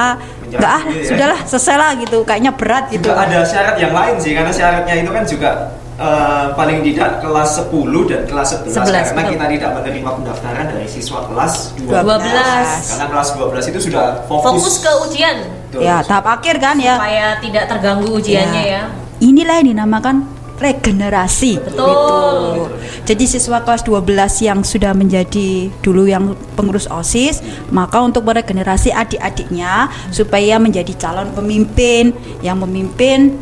enggak 0.46 0.70
ah, 0.78 0.82
ya. 0.86 1.02
sudahlah 1.02 1.40
selesai 1.42 1.76
lah 1.76 1.90
gitu. 1.98 2.18
Kayaknya 2.22 2.52
berat 2.52 2.84
gitu. 2.92 3.08
Juga 3.08 3.24
ada 3.24 3.40
syarat 3.42 3.76
yang 3.80 3.92
lain 3.96 4.14
sih 4.20 4.32
karena 4.36 4.52
syaratnya 4.52 4.94
itu 5.00 5.10
kan 5.10 5.24
juga 5.26 5.50
eh, 5.96 6.46
paling 6.54 6.80
tidak 6.84 7.24
kelas 7.24 7.50
10 7.66 8.10
dan 8.10 8.20
kelas 8.28 8.48
11, 8.62 8.72
11, 8.72 8.76
karena 8.76 9.22
betul. 9.24 9.32
kita 9.34 9.46
tidak 9.52 9.70
menerima 9.80 10.10
pendaftaran 10.22 10.64
dari 10.72 10.88
siswa 10.88 11.18
kelas 11.28 11.52
12. 11.80 11.90
12. 11.90 12.90
Karena 12.92 13.06
kelas 13.12 13.28
12 13.34 13.70
itu 13.72 13.80
sudah 13.90 14.04
fokus, 14.28 14.60
fokus 14.60 14.76
ke 14.84 14.92
ujian 15.08 15.36
Betul. 15.66 15.82
Ya, 15.82 16.00
tahap 16.00 16.26
akhir 16.40 16.56
kan 16.62 16.76
ya. 16.78 16.96
supaya 16.96 17.26
tidak 17.42 17.64
terganggu 17.68 18.08
ujiannya 18.16 18.64
ya, 18.64 18.82
Inilah 19.16 19.64
yang 19.64 19.68
dinamakan 19.76 20.36
regenerasi. 20.56 21.60
Betul. 21.60 21.76
Gitu. 21.76 22.64
Jadi 23.06 23.24
siswa 23.28 23.62
kelas 23.62 23.84
12 23.84 24.48
yang 24.48 24.60
sudah 24.64 24.92
menjadi 24.96 25.70
dulu 25.84 26.08
yang 26.08 26.34
pengurus 26.56 26.88
OSIS, 26.88 27.44
maka 27.70 28.02
untuk 28.02 28.24
meregenerasi 28.26 28.90
adik-adiknya 28.90 29.92
supaya 30.10 30.56
menjadi 30.58 30.90
calon 30.96 31.30
pemimpin 31.36 32.16
yang 32.40 32.58
memimpin 32.58 33.36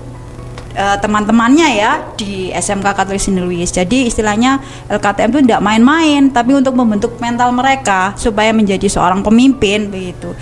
eh, 0.75 0.97
teman-temannya 1.01 1.69
ya 1.79 1.93
di 2.19 2.51
SMK 2.51 2.87
Katolik 2.93 3.23
Sini 3.23 3.41
Louis. 3.41 3.71
Jadi 3.71 4.11
istilahnya 4.11 4.59
LKTM 4.91 5.31
itu 5.31 5.41
tidak 5.47 5.63
main-main, 5.63 6.29
tapi 6.35 6.53
untuk 6.53 6.75
membentuk 6.75 7.17
mental 7.23 7.55
mereka 7.55 8.13
supaya 8.19 8.51
menjadi 8.51 8.87
seorang 8.91 9.23
pemimpin 9.23 9.89
begitu. 9.89 10.35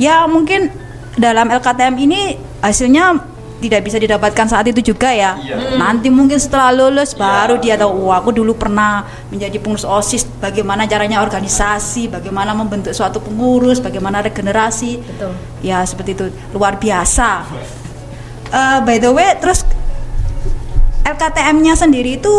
Ya 0.00 0.24
mungkin 0.30 0.72
dalam 1.18 1.50
LKTM 1.52 1.94
ini 2.00 2.38
hasilnya 2.64 3.20
tidak 3.60 3.84
bisa 3.84 4.00
didapatkan 4.00 4.46
saat 4.48 4.64
itu 4.72 4.80
juga 4.80 5.12
ya. 5.12 5.36
Iya. 5.36 5.76
Nanti 5.76 6.08
mungkin 6.08 6.40
setelah 6.40 6.72
lulus 6.72 7.12
Iya. 7.12 7.20
baru 7.20 7.54
dia 7.60 7.76
tahu, 7.76 8.08
wah 8.08 8.24
aku 8.24 8.32
dulu 8.32 8.56
pernah 8.56 9.04
menjadi 9.28 9.60
pengurus 9.60 9.84
OSIS, 9.84 10.24
bagaimana 10.40 10.88
caranya 10.88 11.20
organisasi, 11.20 12.08
bagaimana 12.08 12.56
membentuk 12.56 12.96
suatu 12.96 13.20
pengurus, 13.20 13.76
bagaimana 13.84 14.24
regenerasi. 14.24 15.04
Betul. 15.04 15.36
Ya 15.60 15.84
seperti 15.84 16.16
itu 16.16 16.24
luar 16.56 16.80
biasa. 16.80 17.44
Eh, 18.50 18.78
by 18.82 18.96
the 18.96 19.12
way, 19.12 19.36
terus 19.38 19.62
LKTM-nya 21.14 21.74
sendiri 21.74 22.16
itu 22.18 22.34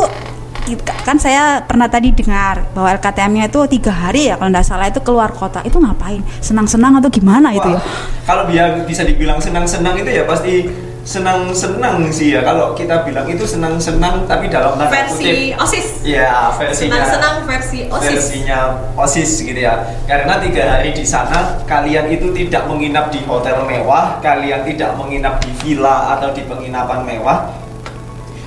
kan 1.04 1.18
saya 1.18 1.60
pernah 1.66 1.90
tadi 1.90 2.14
dengar 2.16 2.64
bahwa 2.72 2.96
LKTM-nya 2.96 3.52
itu 3.52 3.60
tiga 3.68 3.92
hari 3.92 4.32
ya 4.32 4.40
kalau 4.40 4.54
tidak 4.54 4.66
salah 4.68 4.88
itu 4.88 5.02
keluar 5.04 5.30
kota. 5.34 5.60
Itu 5.68 5.82
ngapain? 5.82 6.24
Senang-senang 6.40 7.02
atau 7.02 7.10
gimana 7.12 7.52
itu 7.52 7.68
ya? 7.68 7.82
Wah, 7.82 7.86
Kalau 8.24 8.44
biar 8.48 8.88
bisa 8.88 9.04
dibilang 9.04 9.42
senang-senang 9.42 10.00
itu 10.00 10.08
ya 10.08 10.24
pasti 10.24 10.70
senang-senang 11.02 12.08
sih 12.14 12.38
ya. 12.38 12.46
Kalau 12.46 12.78
kita 12.78 13.02
bilang 13.04 13.26
itu 13.26 13.44
senang-senang 13.44 14.30
tapi 14.30 14.48
dalam 14.54 14.78
tanda 14.78 14.94
versi 14.94 15.26
kutip 15.26 15.62
osis. 15.66 15.88
Ya 16.06 16.54
versinya. 16.56 16.94
Senang-senang 16.94 17.36
versi 17.50 17.80
osis. 17.90 18.06
Versinya 18.08 18.60
OSIS 18.96 19.32
gitu 19.42 19.60
ya. 19.60 19.82
Karena 20.06 20.38
tiga 20.40 20.78
hari 20.78 20.94
di 20.94 21.04
sana 21.04 21.58
kalian 21.66 22.06
itu 22.14 22.30
tidak 22.38 22.70
menginap 22.70 23.10
di 23.10 23.20
hotel 23.26 23.66
mewah, 23.66 24.22
kalian 24.22 24.62
tidak 24.64 24.94
menginap 24.96 25.42
di 25.42 25.50
villa 25.60 26.16
atau 26.16 26.30
di 26.32 26.46
penginapan 26.46 27.02
mewah, 27.02 27.50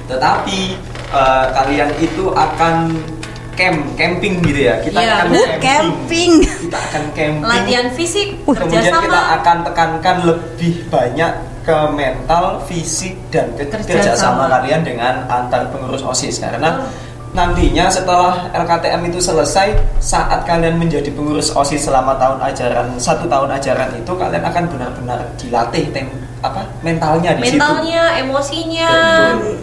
tetapi 0.07 0.61
eh, 1.11 1.47
kalian 1.53 1.91
itu 1.99 2.25
akan 2.29 2.91
camp, 3.55 3.79
camping 3.95 4.43
gitu 4.43 4.67
ya. 4.67 4.83
Kita 4.83 4.99
Iya. 4.99 5.15
akan 5.17 5.27
Uh, 5.31 5.59
camping. 5.59 6.31
Kita 6.43 6.79
akan 6.81 7.03
camping. 7.13 7.47
latihan 7.47 7.87
fisik 7.91 8.29
Uh, 8.43 8.51
Kemudian 8.53 8.83
kita 8.83 8.99
kerjasama 8.99 9.21
akan 9.39 9.57
tekankan 9.63 10.17
lebih 10.25 10.75
banyak 10.89 11.33
ke 11.63 11.79
mental, 11.89 12.61
fisik 12.67 13.15
dan 13.31 13.55
ke- 13.55 13.71
Kerjasama. 13.71 14.51
kalian 14.51 14.83
dengan 14.83 15.23
antar 15.25 15.71
pengurus 15.71 16.03
OSIS 16.03 16.37
karena 16.37 16.83
nantinya 17.31 17.89
setelah 17.89 18.47
LKTM 18.53 19.09
itu 19.09 19.19
selesai 19.19 19.73
saat 19.97 20.45
kalian 20.45 20.77
menjadi 20.77 21.09
pengurus 21.09 21.51
OSIS 21.51 21.83
selama 21.85 22.15
tahun 22.15 22.39
ajaran 22.45 22.95
satu 22.97 23.25
tahun 23.25 23.49
ajaran 23.51 23.91
itu 23.93 24.13
kalian 24.13 24.45
akan 24.45 24.65
benar-benar 24.69 25.19
dilatih 25.35 25.89
tem 25.91 26.07
apa 26.41 26.63
mentalnya 26.81 27.33
di 27.35 27.43
situ. 27.45 27.57
mentalnya 27.57 28.03
emosinya 28.19 28.91
Betul. 28.93 29.57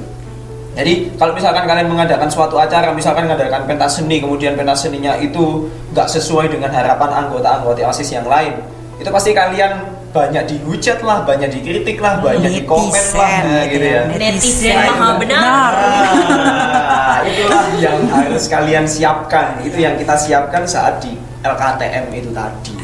Jadi 0.71 1.19
kalau 1.19 1.35
misalkan 1.35 1.67
kalian 1.67 1.91
mengadakan 1.91 2.31
suatu 2.31 2.55
acara, 2.55 2.95
misalkan 2.95 3.27
mengadakan 3.27 3.67
pentas 3.67 3.99
seni, 3.99 4.23
kemudian 4.23 4.55
pentas 4.55 4.87
seninya 4.87 5.19
itu 5.19 5.67
nggak 5.91 6.07
sesuai 6.07 6.47
dengan 6.47 6.71
harapan 6.71 7.27
anggota-anggota 7.27 7.83
OSIS 7.91 8.15
yang 8.15 8.23
lain, 8.23 8.55
itu 8.95 9.09
pasti 9.11 9.35
kalian 9.35 9.83
banyak 10.11 10.43
dihujat 10.47 11.03
lah, 11.03 11.23
banyak 11.23 11.51
dikritik 11.51 11.99
lah, 11.99 12.19
banyak 12.19 12.51
di 12.51 12.63
komen 12.63 13.03
lah, 13.15 13.35
nah, 13.43 13.63
gitu 13.67 13.83
ya. 13.83 14.01
Netizen 14.11 14.75
Nah, 14.75 14.83
maha 14.91 15.07
itu- 15.07 15.19
benar. 15.23 15.71
Nah, 15.75 17.19
itulah 17.27 17.63
yang 17.79 17.99
harus 18.07 18.43
kalian 18.47 18.85
siapkan. 18.87 19.59
Itu 19.63 19.75
yang 19.75 19.95
kita 19.95 20.15
siapkan 20.15 20.63
saat 20.63 20.99
di 20.99 21.15
LKTM 21.43 22.11
itu 22.11 22.31
tadi. 22.31 22.75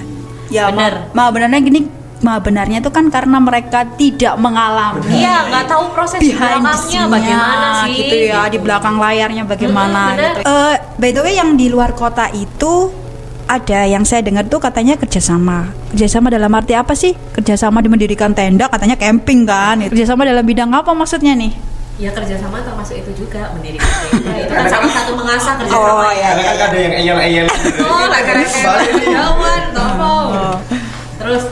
Ya, 0.47 0.71
Benar. 0.71 1.11
ma, 1.11 1.27
ma 1.27 1.31
benarnya 1.35 1.59
gini, 1.59 1.87
ma 2.17 2.37
benarnya 2.37 2.79
itu 2.79 2.89
kan 2.89 3.07
karena 3.07 3.37
mereka 3.37 3.85
tidak 3.93 4.35
mengalami. 4.35 5.05
iya 5.13 5.45
nggak 5.45 5.65
tahu 5.65 5.83
proses 5.91 6.17
di 6.17 6.31
belakangnya 6.31 6.73
scene-nya, 6.73 7.05
bagaimana 7.07 7.67
sih 7.79 7.91
gitu 7.95 8.15
ya 8.27 8.41
di 8.47 8.57
belakang 8.57 8.95
layarnya 8.95 9.43
bagaimana 9.43 10.01
Hmm, 10.07 10.17
gitu. 10.17 10.39
Eh, 10.43 10.75
by 10.95 11.09
the 11.11 11.21
way 11.21 11.33
yang 11.33 11.53
di 11.53 11.67
luar 11.67 11.93
kota 11.93 12.25
itu 12.31 12.89
ada 13.45 13.85
yang 13.85 14.01
saya 14.01 14.19
dengar 14.19 14.43
tuh 14.43 14.57
katanya 14.57 14.97
kerjasama 14.97 15.69
kerjasama 15.87 16.27
dalam 16.27 16.51
arti 16.51 16.73
apa 16.73 16.91
sih 16.91 17.13
kerjasama 17.31 17.79
di 17.79 17.87
mendirikan 17.87 18.33
tenda 18.33 18.65
katanya 18.65 18.95
camping 18.95 19.45
kan 19.45 19.79
kerjasama 19.83 20.25
dalam 20.25 20.41
bidang 20.41 20.67
apa 20.69 20.91
maksudnya 20.91 21.31
nih 21.31 21.53
ya 21.97 22.11
kerjasama 22.11 22.59
termasuk 22.59 22.97
itu 22.97 23.13
juga 23.15 23.47
mendirikan 23.51 23.87
tenda 24.03 24.33
itu 24.37 24.51
kan 24.51 24.65
salah 24.67 24.91
satu 24.91 25.11
mengasah 25.13 25.53
kerjasama 25.55 26.01
Oh, 26.01 26.11
ya 26.11 26.29
Karena 26.29 26.43
kan 26.43 26.65
ada 26.65 26.77
yang 26.77 26.93
eyel-eyel 26.95 27.45
gitu. 27.47 27.81
Oh, 27.83 28.03
Kembali 28.03 28.89
nih. 28.91 29.07
Jawan, 29.07 29.61
tolong. 29.71 30.27
Terus 31.17 31.43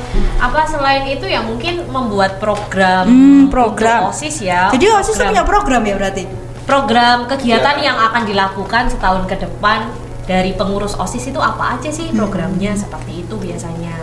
apa 0.46 0.62
selain 0.66 1.04
itu 1.08 1.26
ya 1.26 1.42
mungkin 1.42 1.86
membuat 1.88 2.38
program 2.38 3.06
Hmm, 3.06 3.44
program. 3.48 4.06
untuk 4.06 4.14
OSIS 4.14 4.38
ya. 4.44 4.70
jadi 4.70 4.86
osis 4.96 5.16
tuh 5.16 5.26
punya 5.26 5.42
program 5.44 5.82
ya 5.82 5.96
berarti 5.96 6.24
program 6.64 7.26
kegiatan 7.26 7.62
Kegiatan. 7.62 7.76
yang 7.80 7.98
akan 8.00 8.24
dilakukan 8.24 8.84
setahun 8.88 9.26
ke 9.26 9.36
depan 9.40 9.90
dari 10.24 10.54
pengurus 10.54 10.94
OSIS 10.96 11.28
itu 11.28 11.40
apa 11.40 11.78
aja 11.78 11.90
sih 11.90 12.10
Hmm. 12.10 12.18
programnya 12.20 12.74
seperti 12.74 13.22
itu 13.22 13.36
biasanya. 13.36 13.94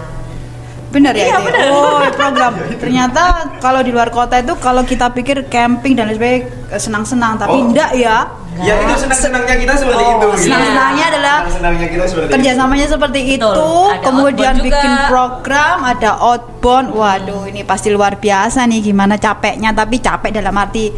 Bener 0.93 1.13
ya 1.13 1.25
Iya, 1.25 1.27
itu 1.27 1.33
ya? 1.33 1.47
bener. 1.49 1.69
Oh, 1.73 2.05
program. 2.13 2.53
Ternyata 2.77 3.23
kalau 3.59 3.81
di 3.81 3.91
luar 3.91 4.09
kota 4.09 4.37
itu 4.37 4.53
kalau 4.57 4.85
kita 4.85 5.09
pikir 5.09 5.49
camping 5.49 5.97
dan 5.97 6.07
lain 6.07 6.17
sebagainya 6.17 6.47
senang-senang, 6.77 7.35
tapi 7.35 7.57
Oh. 7.57 7.65
enggak 7.65 7.91
ya. 7.95 8.29
Ya 8.55 8.77
itu 8.77 8.95
senang-senangnya 9.01 9.57
kita 9.57 9.73
seperti 9.75 9.97
Oh, 9.99 10.13
itu. 10.13 10.27
gitu. 10.29 10.45
senang-senangnya 10.45 11.05
adalah 11.09 11.37
senang-senangnya 11.41 11.87
kita 11.89 12.05
seperti 12.05 12.27
itu. 12.27 12.35
Kerjasamanya 12.37 12.87
seperti 12.87 13.21
Betul. 13.23 13.33
itu, 13.33 13.71
Ada 13.89 14.05
kemudian 14.05 14.55
bikin 14.61 14.93
juga. 14.93 15.09
program, 15.09 15.77
ada 15.83 16.11
outbound. 16.21 16.89
Waduh, 16.93 17.43
ini 17.49 17.61
pasti 17.63 17.89
luar 17.89 18.13
biasa 18.15 18.69
nih 18.69 18.81
gimana 18.85 19.17
capeknya, 19.17 19.73
tapi 19.73 19.97
capek 19.99 20.31
dalam 20.31 20.53
arti 20.55 20.93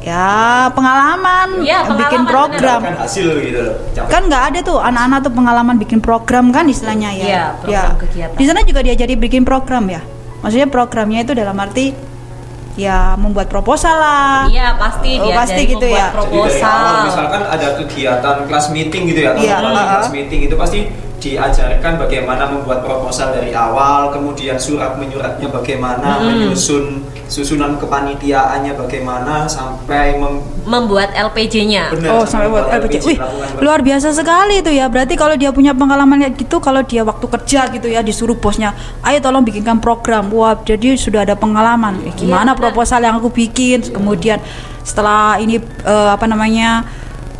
ya 0.00 0.28
pengalaman, 0.72 1.60
Iya, 1.60 1.84
pengalaman, 1.84 2.00
bikin 2.00 2.20
bener. 2.20 2.32
program. 2.32 2.80
Kan 2.82 2.96
hasil 2.98 3.26
gitu 3.38 3.60
loh. 3.60 3.76
Capek. 3.92 4.08
Kan 4.08 4.22
nggak 4.26 4.42
ada 4.48 4.58
tuh 4.60 4.78
anak-anak 4.78 5.18
tuh 5.20 5.32
pengalaman 5.32 5.76
bikin 5.76 6.00
program 6.00 6.44
kan 6.48 6.64
istilahnya 6.66 7.10
ya. 7.12 7.24
Iya, 7.24 7.44
program 7.58 7.96
kegiatan. 7.98 8.36
Di 8.36 8.44
sana 8.44 8.60
juga 8.62 8.80
diajari 8.80 9.14
bikin 9.14 9.42
program 9.44 9.84
ya. 9.86 10.00
Maksudnya 10.40 10.68
programnya 10.68 11.20
itu 11.20 11.32
dalam 11.32 11.52
arti 11.54 11.92
ya 12.74 13.12
membuat 13.14 13.46
proposal 13.46 13.92
lah. 13.92 14.48
Iya 14.48 14.72
pasti 14.74 15.20
Oh, 15.20 15.28
dia 15.28 15.34
pasti 15.36 15.62
gitu 15.68 15.84
ya. 15.84 16.08
Jadi 16.08 16.16
dari 16.16 16.16
awal 16.16 16.16
proposal. 16.16 16.92
misalkan 17.04 17.42
ada 17.44 17.68
kegiatan 17.76 18.36
kelas 18.48 18.66
meeting 18.70 19.02
gitu 19.06 19.20
ya, 19.20 19.30
Iya, 19.30 19.56
teman-teman 19.58 19.74
uh-uh. 19.76 19.92
kelas 19.92 20.08
meeting 20.10 20.40
itu 20.48 20.54
pasti 20.56 20.78
diajarkan 21.20 21.92
bagaimana 22.00 22.48
membuat 22.48 22.80
proposal 22.80 23.28
dari 23.30 23.52
awal, 23.52 24.08
kemudian 24.08 24.56
surat 24.56 24.96
menyuratnya 24.96 25.52
bagaimana, 25.52 26.16
Hmm. 26.16 26.32
menyusun 26.32 27.04
susunan 27.30 27.78
kepanitiaannya 27.78 28.74
bagaimana 28.74 29.46
sampai 29.46 30.18
mem- 30.18 30.42
Membuat 30.60 31.14
LPJ-nya. 31.14 31.94
Oh 32.10 32.22
sampai 32.22 32.46
buat 32.46 32.66
membuat 32.66 32.84
LPG. 32.84 33.02
Wih, 33.06 33.18
luar 33.58 33.80
biasa 33.80 34.10
sekali 34.10 34.58
itu 34.58 34.68
ya. 34.68 34.86
Berarti 34.86 35.14
kalau 35.14 35.34
dia 35.34 35.50
punya 35.50 35.70
pengalaman 35.72 36.20
kayak 36.20 36.34
gitu, 36.36 36.58
kalau 36.58 36.82
dia 36.82 37.00
waktu 37.00 37.26
kerja 37.26 37.70
gitu 37.70 37.86
ya 37.86 38.02
disuruh 38.02 38.34
bosnya, 38.34 38.74
ayo 39.00 39.18
tolong 39.18 39.40
bikinkan 39.40 39.78
program. 39.78 40.28
Wah, 40.28 40.58
jadi 40.58 40.94
sudah 40.94 41.22
ada 41.22 41.34
pengalaman. 41.34 42.02
Eh, 42.02 42.12
gimana 42.12 42.50
Iya, 42.50 42.54
benar. 42.54 42.60
proposal 42.60 43.00
yang 43.00 43.16
aku 43.16 43.30
bikin? 43.30 43.82
Kemudian 43.88 44.38
setelah 44.82 45.38
ini 45.38 45.58
eh, 45.62 46.10
apa 46.10 46.26
namanya? 46.26 46.82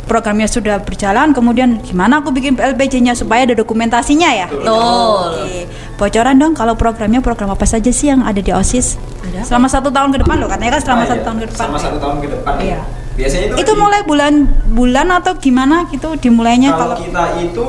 Programnya 0.05 0.47
sudah 0.49 0.81
berjalan, 0.81 1.31
kemudian 1.31 1.79
gimana 1.81 2.19
aku 2.19 2.33
bikin 2.33 2.57
LPJ-nya 2.57 3.13
supaya 3.13 3.45
ada 3.45 3.55
dokumentasinya 3.55 4.29
ya? 4.33 4.47
Betul. 4.49 5.29
Oke. 5.45 5.69
Bocoran 5.97 6.35
dong 6.41 6.53
kalau 6.57 6.73
programnya 6.73 7.21
program 7.21 7.53
apa 7.53 7.65
saja 7.69 7.93
sih 7.93 8.09
yang 8.09 8.25
ada 8.25 8.41
di 8.41 8.49
OSIS? 8.49 8.97
Ada? 9.21 9.45
Selama 9.45 9.67
satu 9.69 9.93
tahun 9.93 10.09
ke 10.17 10.25
depan 10.25 10.35
loh, 10.41 10.49
katanya 10.49 10.77
kan 10.79 10.81
selama 10.81 11.03
satu 11.05 11.21
iya. 11.21 11.25
tahun 11.29 11.37
ke 11.37 11.45
depan. 11.53 11.59
Selama 11.61 11.77
satu 11.77 11.97
tahun 12.01 12.17
ke 12.17 12.27
depan. 12.33 12.53
Iya. 12.57 12.79
Biasanya 13.11 13.45
itu 13.45 13.55
itu 13.61 13.73
di- 13.75 13.79
mulai 13.79 14.01
bulan 14.07 14.33
bulan 14.71 15.07
atau 15.11 15.33
gimana 15.35 15.83
gitu 15.91 16.15
dimulainya 16.15 16.71
kalau 16.73 16.95
kalau 16.95 17.03
kita 17.03 17.23
itu 17.43 17.65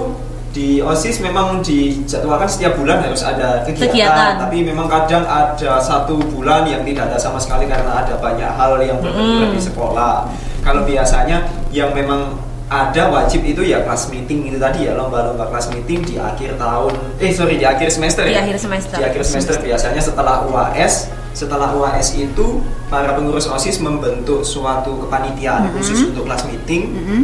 di 0.52 0.84
OSIS 0.84 1.24
memang 1.24 1.64
dijadwalkan 1.64 2.44
setiap 2.44 2.76
bulan 2.76 3.00
harus 3.00 3.24
ada 3.24 3.64
kegiatan, 3.64 3.88
Kegiatan. 3.88 4.32
tapi 4.36 4.60
memang 4.60 4.84
kadang 4.84 5.24
ada 5.24 5.80
satu 5.80 6.20
bulan 6.20 6.68
yang 6.68 6.84
tidak 6.84 7.08
ada 7.08 7.16
sama 7.16 7.40
sekali 7.40 7.64
karena 7.64 8.04
ada 8.04 8.20
banyak 8.20 8.52
hal 8.52 8.76
yang 8.84 9.00
berbenturan 9.00 9.48
di 9.56 9.60
sekolah. 9.64 10.28
Kalau 10.60 10.84
biasanya 10.84 11.48
yang 11.72 11.90
memang 11.92 12.36
ada 12.72 13.12
wajib 13.12 13.44
itu 13.44 13.60
ya 13.64 13.84
kelas 13.84 14.08
meeting 14.08 14.48
itu 14.48 14.56
tadi 14.56 14.88
ya 14.88 14.96
lomba-lomba 14.96 15.44
kelas 15.48 15.68
meeting 15.72 16.00
di 16.04 16.16
akhir 16.16 16.56
tahun 16.56 16.92
eh 17.20 17.28
sorry 17.28 17.60
di 17.60 17.66
akhir 17.68 17.92
semester 17.92 18.24
Di 18.24 18.32
ya 18.32 18.40
akhir 18.40 18.56
semester. 18.56 18.96
di 18.96 19.04
akhir 19.04 19.22
semester 19.24 19.54
biasanya 19.60 20.00
setelah 20.00 20.48
UAS 20.48 21.12
setelah 21.32 21.72
UAS 21.72 22.12
itu 22.12 22.60
para 22.88 23.12
pengurus 23.12 23.48
OSIS 23.48 23.80
membentuk 23.80 24.44
suatu 24.44 25.00
kepanitiaan 25.00 25.68
khusus 25.72 26.12
untuk 26.12 26.24
kelas 26.24 26.44
meeting 26.44 26.92
Mm-mm. 26.92 27.22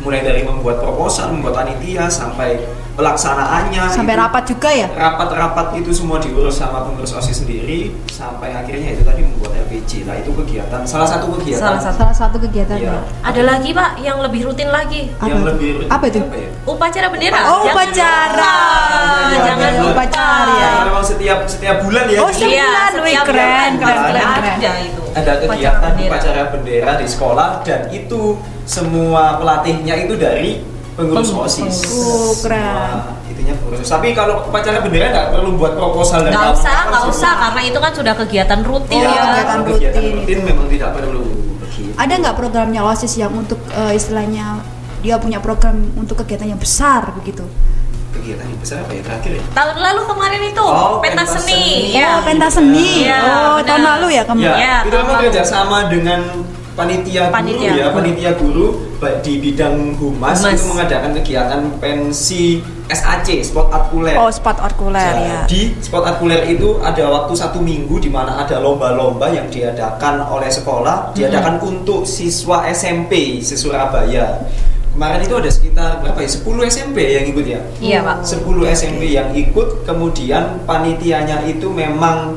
Mulai 0.00 0.20
dari 0.20 0.42
membuat 0.42 0.78
proposal, 0.78 1.30
membuat 1.30 1.54
panitia 1.58 2.06
sampai 2.08 2.62
pelaksanaannya 2.94 3.84
sampai 3.88 4.10
itu- 4.10 4.20
rapat 4.20 4.42
juga 4.44 4.68
ya 4.68 4.86
rapat-rapat 4.90 5.66
itu 5.76 5.90
semua 5.92 6.18
diurus 6.18 6.54
sama 6.56 6.82
pengurus 6.82 7.10
OSIS 7.12 7.40
sendiri 7.40 7.94
sampai 8.08 8.50
akhirnya 8.52 8.90
itu 8.92 9.02
tadi 9.02 9.22
membuat 9.22 9.54
LPG. 9.60 10.02
Nah, 10.02 10.14
itu 10.14 10.34
kegiatan 10.34 10.82
salah 10.82 11.06
satu 11.06 11.30
kegiatan 11.32 11.62
Salah 11.68 11.80
satu. 11.80 11.98
salah 12.00 12.14
satu 12.16 12.36
kegiatan 12.40 12.74
Iya. 12.76 12.90
ya 12.90 12.98
Ada 13.22 13.42
lagi 13.44 13.70
pak 13.70 13.90
yang 13.98 14.18
lebih 14.18 14.40
rutin 14.44 14.68
lagi. 14.68 15.14
yang 15.20 15.38
Apa 15.38 15.48
lebih 15.48 15.70
Apa 15.86 16.04
itu? 16.06 16.18
ya? 16.18 16.50
Upacara 16.64 17.06
bendera. 17.08 17.38
Oh, 17.44 17.62
Jangan 17.62 17.70
upacara. 17.70 18.34
lupa. 18.34 19.28
Iya, 19.28 19.38
Jangan 19.40 19.70
iya. 19.70 19.78
lupa. 19.78 19.92
Upacara, 19.92 20.54
ya. 20.56 20.70
Memang 20.84 21.04
setiap 21.04 21.38
setiap 21.44 21.76
bulan 21.80 22.04
ya. 22.08 22.18
Oh, 22.18 22.28
setiap 22.28 22.50
Iya, 22.50 22.66
bulan. 22.66 22.90
Setiap 22.90 23.24
keren, 23.24 23.70
bulan 23.72 23.78
keren, 23.78 23.98
keren, 24.04 24.26
ada 24.26 24.50
keren. 24.58 24.78
itu. 24.84 24.97
Ada 25.12 25.32
kegiatan 25.40 25.92
upacara 25.96 26.42
bendera 26.48 26.92
di 26.96 27.06
sekolah 27.06 27.62
dan 27.62 27.88
itu 27.88 28.36
semua 28.64 29.36
pelatihnya 29.36 29.94
itu 29.98 30.14
dari 30.14 30.60
pengurus 30.92 31.30
Peng- 31.30 31.40
OSIS. 31.40 31.76
Oh, 31.88 32.34
keren. 32.38 33.14
Itunya 33.26 33.54
pengurus. 33.54 33.86
Tapi 33.86 34.12
kalau 34.12 34.44
upacara 34.44 34.78
bendera 34.78 35.06
nggak 35.08 35.28
perlu 35.30 35.50
buat 35.54 35.72
proposal 35.72 36.22
dan 36.22 36.32
Nggak 36.32 36.52
usah, 36.54 36.78
nggak 36.88 37.04
usah 37.06 37.32
karena 37.38 37.60
itu 37.62 37.78
kan 37.78 37.92
sudah 37.92 38.14
kegiatan 38.16 38.60
rutin 38.62 38.98
Oh, 38.98 39.06
ya. 39.06 39.22
kegiatan 39.22 39.58
rutin 39.62 39.92
rutin 40.16 40.26
itu. 40.34 40.42
memang 40.44 40.66
tidak 40.66 40.90
perlu 40.92 41.22
begitu. 41.60 41.90
ada 41.94 42.14
nggak 42.14 42.36
programnya 42.36 42.80
osis 42.84 43.14
yang 43.14 43.32
untuk 43.32 43.56
eh, 43.70 43.94
istilahnya 43.94 44.58
dia 44.98 45.14
punya 45.16 45.38
program 45.38 45.78
untuk 45.94 46.18
kegiatan 46.18 46.50
yang 46.50 46.58
besar 46.58 47.14
begitu 47.14 47.46
kegiatan 48.18 48.44
yang 48.44 48.58
besar 48.58 48.78
apa 48.80 48.92
ya 48.92 49.02
terakhir 49.02 49.32
ya? 49.34 49.42
Tahun 49.50 49.76
lalu 49.76 50.00
kemarin 50.04 50.42
itu 50.44 50.64
Oh, 50.64 50.98
pentas 50.98 51.28
seni. 51.32 51.46
seni. 51.46 51.66
Ya. 51.94 52.08
oh 52.10 52.20
pentas 52.22 52.52
seni 52.52 52.88
Iya, 53.02 53.18
oh 53.48 53.58
tahun 53.60 53.82
lalu 53.86 54.06
ya 54.12 54.22
kamu 54.22 54.38
Ya, 54.40 54.52
Ya, 54.52 54.74
itu 54.78 54.88
tahun 54.88 54.98
memang 55.00 55.14
lalu. 55.14 55.24
kerjasama 55.24 55.78
dengan 55.86 56.20
panitia, 56.74 57.22
Panitia 57.28 57.58
guru 57.64 57.74
ya, 57.74 57.84
guru. 57.84 57.96
panitia 57.96 58.30
guru 58.34 58.66
di 59.18 59.34
bidang 59.36 59.76
humas, 59.94 60.36
Humas. 60.36 60.54
itu 60.54 60.64
mengadakan 60.68 61.10
kegiatan 61.12 61.60
pensi 61.78 62.58
SAC, 62.88 63.42
sport 63.42 63.68
art 63.68 63.90
kuler. 63.90 64.14
oh 64.14 64.26
spot 64.28 64.58
orkuler 64.58 65.12
ya 65.12 65.38
Jadi 65.44 65.76
sport 65.78 66.02
art 66.02 66.18
kuler 66.18 66.42
itu 66.46 66.78
ada 66.80 67.04
waktu 67.04 67.30
satu 67.32 67.58
minggu 67.60 67.98
di 67.98 68.08
mana 68.08 68.38
ada 68.38 68.58
lomba-lomba 68.58 69.28
yang 69.28 69.46
diadakan 69.46 70.22
oleh 70.24 70.48
sekolah, 70.48 71.12
diadakan 71.12 71.58
untuk 71.60 72.02
siswa 72.02 72.66
SMP 72.66 73.38
se 73.40 73.54
Surabaya. 73.54 74.42
Kemarin 74.98 75.22
itu 75.22 75.34
ada 75.38 75.46
sekitar 75.46 75.90
berapa 76.02 76.18
ya? 76.18 76.26
10 76.26 76.58
SMP 76.66 76.96
yang 77.14 77.26
ikut 77.30 77.46
ya. 77.46 77.60
Iya 77.78 77.98
pak. 78.02 78.16
10 78.26 78.66
SMP 78.74 79.14
yang 79.14 79.30
ikut 79.30 79.86
kemudian 79.86 80.58
panitianya 80.66 81.46
itu 81.46 81.70
memang 81.70 82.34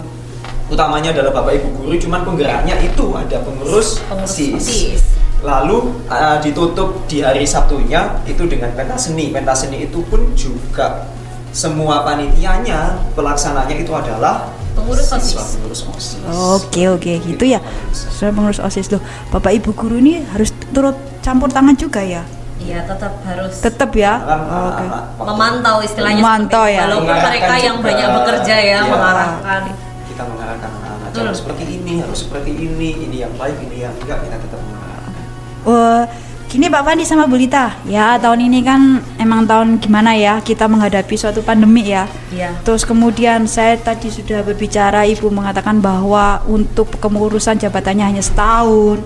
utamanya 0.70 1.10
adalah 1.10 1.42
bapak 1.42 1.58
ibu 1.58 1.68
guru 1.82 1.98
cuman 1.98 2.22
penggeraknya 2.22 2.78
itu 2.80 3.06
ada 3.18 3.42
pengurus, 3.42 3.98
Pengurus 4.06 4.30
OSIS. 4.38 4.62
OSIS. 4.62 5.02
lalu 5.42 5.90
uh, 6.06 6.38
ditutup 6.38 7.02
di 7.10 7.26
hari 7.26 7.44
Sabtunya 7.44 8.22
itu 8.24 8.46
dengan 8.46 8.70
pentas 8.78 9.10
seni 9.10 9.34
pentas 9.34 9.66
seni 9.66 9.90
itu 9.90 10.00
pun 10.06 10.22
juga 10.38 11.10
semua 11.50 12.06
panitianya 12.06 12.94
pelaksananya 13.18 13.74
itu 13.74 13.90
adalah 13.92 14.48
Pengurus 14.72 15.10
siswa 15.12 15.42
OSIS. 15.44 15.60
pengurus 15.60 15.82
OSIS 15.92 16.24
Oke 16.30 16.88
oke 16.88 17.20
gitu 17.20 17.44
ya. 17.44 17.60
Saya 17.92 18.32
pengurus 18.32 18.64
osis 18.64 18.88
loh. 18.88 19.04
Bapak 19.28 19.52
ibu 19.52 19.76
guru 19.76 20.00
ini 20.00 20.24
harus 20.32 20.56
turut 20.72 20.96
campur 21.20 21.52
tangan 21.52 21.76
juga 21.76 22.00
ya. 22.00 22.24
Iya 22.62 22.80
tetap 22.86 23.14
harus 23.22 23.54
Tetap 23.58 23.90
ya. 23.92 24.14
Kan, 24.20 24.40
Oh, 24.42 24.70
Oke. 24.70 24.78
anak-anak 24.78 25.04
waktu 25.12 25.28
memantau 25.28 25.78
istilahnya 25.82 26.22
Memantau 26.22 26.66
ya. 26.66 26.82
Walaupun 26.86 27.16
mereka 27.18 27.54
yang 27.58 27.76
juga. 27.76 27.88
banyak 27.88 28.08
bekerja 28.14 28.56
ya 28.56 28.78
Iya. 28.78 28.80
mengarahkan. 28.86 29.62
kita 30.06 30.24
mengarahkan 30.28 30.70
anak-anak 30.72 31.10
jangan 31.12 31.34
seperti 31.34 31.64
ini 31.74 31.94
harus 32.00 32.20
seperti 32.20 32.52
ini 32.54 32.90
ini 33.02 33.18
yang 33.20 33.34
baik 33.34 33.58
ini 33.62 33.78
yang 33.80 33.94
enggak 33.98 34.22
kita 34.22 34.38
tetap 34.38 34.60
mengarahkan 34.62 35.24
Wah, 35.62 36.04
gini 36.48 36.66
Pak 36.68 36.84
Pandi 36.84 37.04
sama 37.04 37.26
Bu 37.26 37.36
Lita. 37.36 37.78
Ya 37.86 38.18
tahun 38.18 38.44
ini 38.44 38.60
kan 38.60 38.82
emang 39.16 39.46
tahun 39.46 39.78
gimana 39.78 40.12
ya 40.12 40.42
kita 40.42 40.66
menghadapi 40.66 41.14
suatu 41.14 41.40
pandemi 41.40 41.86
ya. 41.88 42.10
Iya. 42.30 42.58
Terus 42.62 42.82
kemudian 42.82 43.46
saya 43.46 43.78
tadi 43.78 44.10
sudah 44.10 44.42
berbicara, 44.42 45.06
Ibu 45.06 45.30
mengatakan 45.30 45.80
bahwa 45.80 46.42
untuk 46.46 46.92
kemurusan 46.98 47.56
jabatannya 47.56 48.04
hanya 48.08 48.22
setahun. 48.22 49.00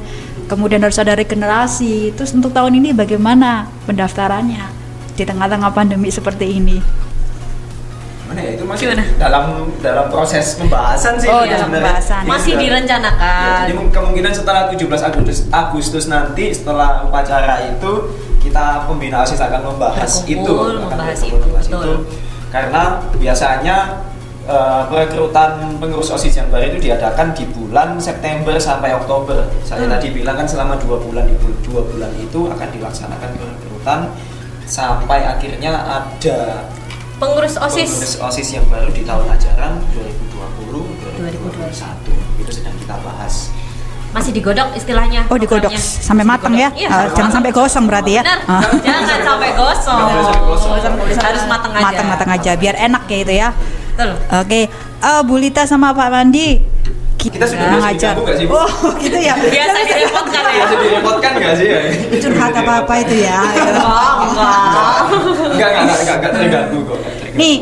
Kemudian 0.46 0.82
harus 0.82 0.98
ada 0.98 1.14
regenerasi. 1.14 2.14
Terus 2.14 2.32
untuk 2.32 2.54
tahun 2.54 2.78
ini 2.78 2.94
bagaimana 2.94 3.66
pendaftarannya 3.86 4.66
di 5.14 5.24
tengah-tengah 5.24 5.72
pandemi 5.72 6.10
seperti 6.10 6.60
ini? 6.60 6.78
mana 8.26 8.42
ya 8.42 8.58
itu 8.58 8.66
masih 8.66 8.90
Gimana? 8.90 9.04
dalam 9.22 9.44
dalam 9.86 10.06
proses 10.10 10.58
pembahasan 10.58 11.14
sih 11.22 11.30
Oh, 11.30 11.46
itu 11.46 11.54
dalam 11.54 11.70
pembahasan. 11.70 12.26
Masih 12.26 12.58
sudah- 12.58 12.64
direncanakan. 12.66 13.22
Ya, 13.38 13.54
jadi 13.62 13.74
kemungkinan 13.94 14.32
setelah 14.34 14.62
17 14.66 15.02
Agustus 15.06 15.38
Agustus 15.54 16.06
nanti 16.10 16.50
setelah 16.50 17.06
upacara 17.06 17.70
itu 17.70 17.92
kita 18.42 18.90
pembina 18.90 19.22
OSIS 19.22 19.38
akan 19.38 19.62
membahas 19.70 20.26
Berkumpul, 20.26 20.42
itu 20.42 20.54
akan 20.58 20.82
membahas 20.90 21.20
itu, 21.22 21.38
membahas 21.38 21.68
betul. 21.70 21.98
karena 22.50 22.84
biasanya 23.14 23.76
eh, 24.46 24.82
perekrutan 24.88 25.52
pengurus 25.82 26.14
OSIS 26.14 26.38
yang 26.38 26.48
baru 26.50 26.70
itu 26.70 26.80
diadakan 26.86 27.34
di 27.34 27.46
bulan 27.50 27.98
September 27.98 28.54
sampai 28.56 28.94
Oktober. 28.94 29.50
Saya 29.66 29.86
Hmm. 29.86 29.94
tadi 29.98 30.14
bilang 30.14 30.38
kan 30.38 30.48
selama 30.48 30.78
dua 30.78 31.02
bulan 31.02 31.26
di 31.26 31.36
dua 31.66 31.82
bulan 31.82 32.12
itu 32.16 32.40
akan 32.46 32.68
dilaksanakan 32.70 33.30
perekrutan 33.36 34.00
sampai 34.66 35.20
akhirnya 35.26 35.74
ada 35.74 36.66
Pengurus 37.16 37.56
OSIS. 37.56 37.96
pengurus 37.96 38.16
OSIS 38.20 38.60
yang 38.60 38.68
baru 38.68 38.92
di 38.92 39.08
tahun 39.08 39.24
ajaran 39.32 39.80
2020-2021 39.96 42.12
itu 42.44 42.52
sedang 42.52 42.76
kita 42.76 43.00
bahas. 43.00 43.56
Masih 44.16 44.32
digodok 44.32 44.72
istilahnya. 44.74 45.28
Oh 45.28 45.36
digodok 45.36 45.70
programnya. 45.70 46.02
sampai 46.02 46.24
matang 46.24 46.54
ya? 46.56 46.70
Iya, 46.72 46.88
sampai 46.88 47.12
jangan 47.14 47.32
sampai 47.34 47.52
gosong 47.52 47.84
berarti 47.86 48.12
ya? 48.16 48.22
Benar. 48.24 48.40
Jangan 48.80 49.04
sampai 49.22 49.50
gosong. 49.54 50.00
Harus 51.20 51.44
matang 51.46 51.72
aja. 51.74 51.84
Matang-matang 51.84 52.30
aja 52.32 52.52
biar 52.56 52.76
enak 52.80 53.04
ya 53.06 53.18
itu 53.20 53.34
ya. 53.36 53.50
Betul. 53.92 54.12
Oke, 54.34 54.62
eh, 55.02 55.22
Bu 55.22 55.36
Lita 55.36 55.64
sama 55.64 55.92
Pak 55.92 56.10
Mandi 56.10 56.60
Kita 57.16 57.42
sudah 57.42 57.64
Nah, 57.66 57.80
biasa 57.80 57.88
ngajar. 57.90 58.14
sih, 58.34 58.46
Bu? 58.46 58.54
Oh 58.54 58.70
gitu 59.02 59.18
ya 59.18 59.34
Biasa 59.34 59.78
direpotkan 59.82 60.44
ya. 60.44 60.52
Biasa 60.54 60.74
direpotkan 60.78 61.32
nggak 61.34 61.54
sih 61.56 61.68
ya? 61.68 61.80
curhat 62.18 62.54
apa 62.54 62.74
apa 62.82 62.94
itu 63.00 63.16
ya 63.20 63.40
Oh, 63.78 64.14
enggak. 64.26 64.56
Enggak, 65.50 65.70
enggak, 65.70 65.82
enggak, 65.82 65.98
enggak, 65.98 66.16
enggak 66.16 66.32
terganggu 66.34 66.80
kok. 66.86 67.00
nih 67.34 67.56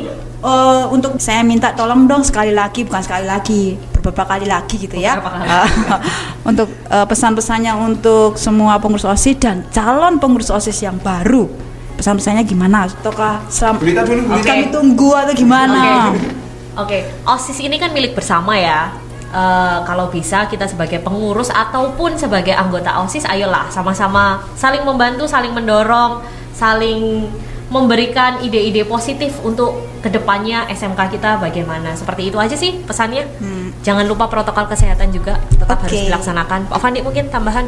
eh, 0.44 0.84
untuk 0.89 1.12
saya 1.18 1.42
minta 1.42 1.72
tolong 1.72 2.04
dong 2.04 2.22
sekali 2.22 2.52
lagi 2.52 2.84
bukan 2.84 3.02
sekali 3.02 3.26
lagi 3.26 3.63
beberapa 4.04 4.36
kali 4.36 4.46
lagi 4.46 4.76
gitu 4.76 5.00
ya. 5.00 5.16
Eh, 5.24 5.70
untuk 6.52 6.68
eh, 6.92 7.06
pesan-pesannya 7.08 7.72
untuk 7.80 8.36
semua 8.36 8.76
pengurus 8.84 9.08
osis 9.08 9.39
dan 9.39 9.63
calon 9.72 10.20
pengurus 10.20 10.52
osis 10.52 10.84
yang 10.84 11.00
baru 11.00 11.48
pesan-pesannya 11.94 12.44
gimana 12.44 12.89
ataukah 12.89 13.46
selam 13.54 13.78
Bu 13.78 13.86
Lita 13.86 14.02
dulu, 14.02 14.26
kami 14.42 14.74
tunggu 14.74 15.13
atau 15.13 15.34
gimana 15.38 16.10
Oke. 16.12 16.44
Oke, 16.74 17.06
OSIS 17.22 17.62
ini 17.62 17.78
kan 17.78 17.94
milik 17.94 18.18
bersama 18.18 18.58
ya. 18.58 18.89
Eh, 19.30 19.78
kalau 19.86 20.10
bisa 20.10 20.50
kita 20.50 20.66
sebagai 20.66 21.02
pengurus 21.02 21.54
ataupun 21.54 22.18
sebagai 22.18 22.54
anggota 22.54 22.98
OSIS 23.02 23.30
ayolah 23.30 23.70
sama-sama 23.70 24.42
saling 24.58 24.82
membantu, 24.82 25.30
saling 25.30 25.54
mendorong, 25.54 26.22
saling 26.54 27.30
memberikan 27.74 28.38
ide-ide 28.40 28.86
positif 28.86 29.42
untuk 29.42 29.74
ke 30.00 30.08
depannya 30.08 30.70
SMK 30.70 31.10
kita 31.12 31.42
bagaimana. 31.42 31.92
Seperti 31.92 32.30
itu 32.30 32.38
aja 32.38 32.54
sih 32.54 32.78
pesannya. 32.80 33.26
Hmm. 33.40 33.74
Jangan 33.82 34.06
lupa 34.06 34.30
protokol 34.30 34.70
kesehatan 34.70 35.10
juga 35.10 35.42
tetap 35.52 35.82
Oke. 35.82 35.90
harus 35.90 36.06
dilaksanakan. 36.06 36.70
Pak 36.70 36.78
Fandi 36.78 37.02
mungkin 37.02 37.28
tambahan? 37.28 37.66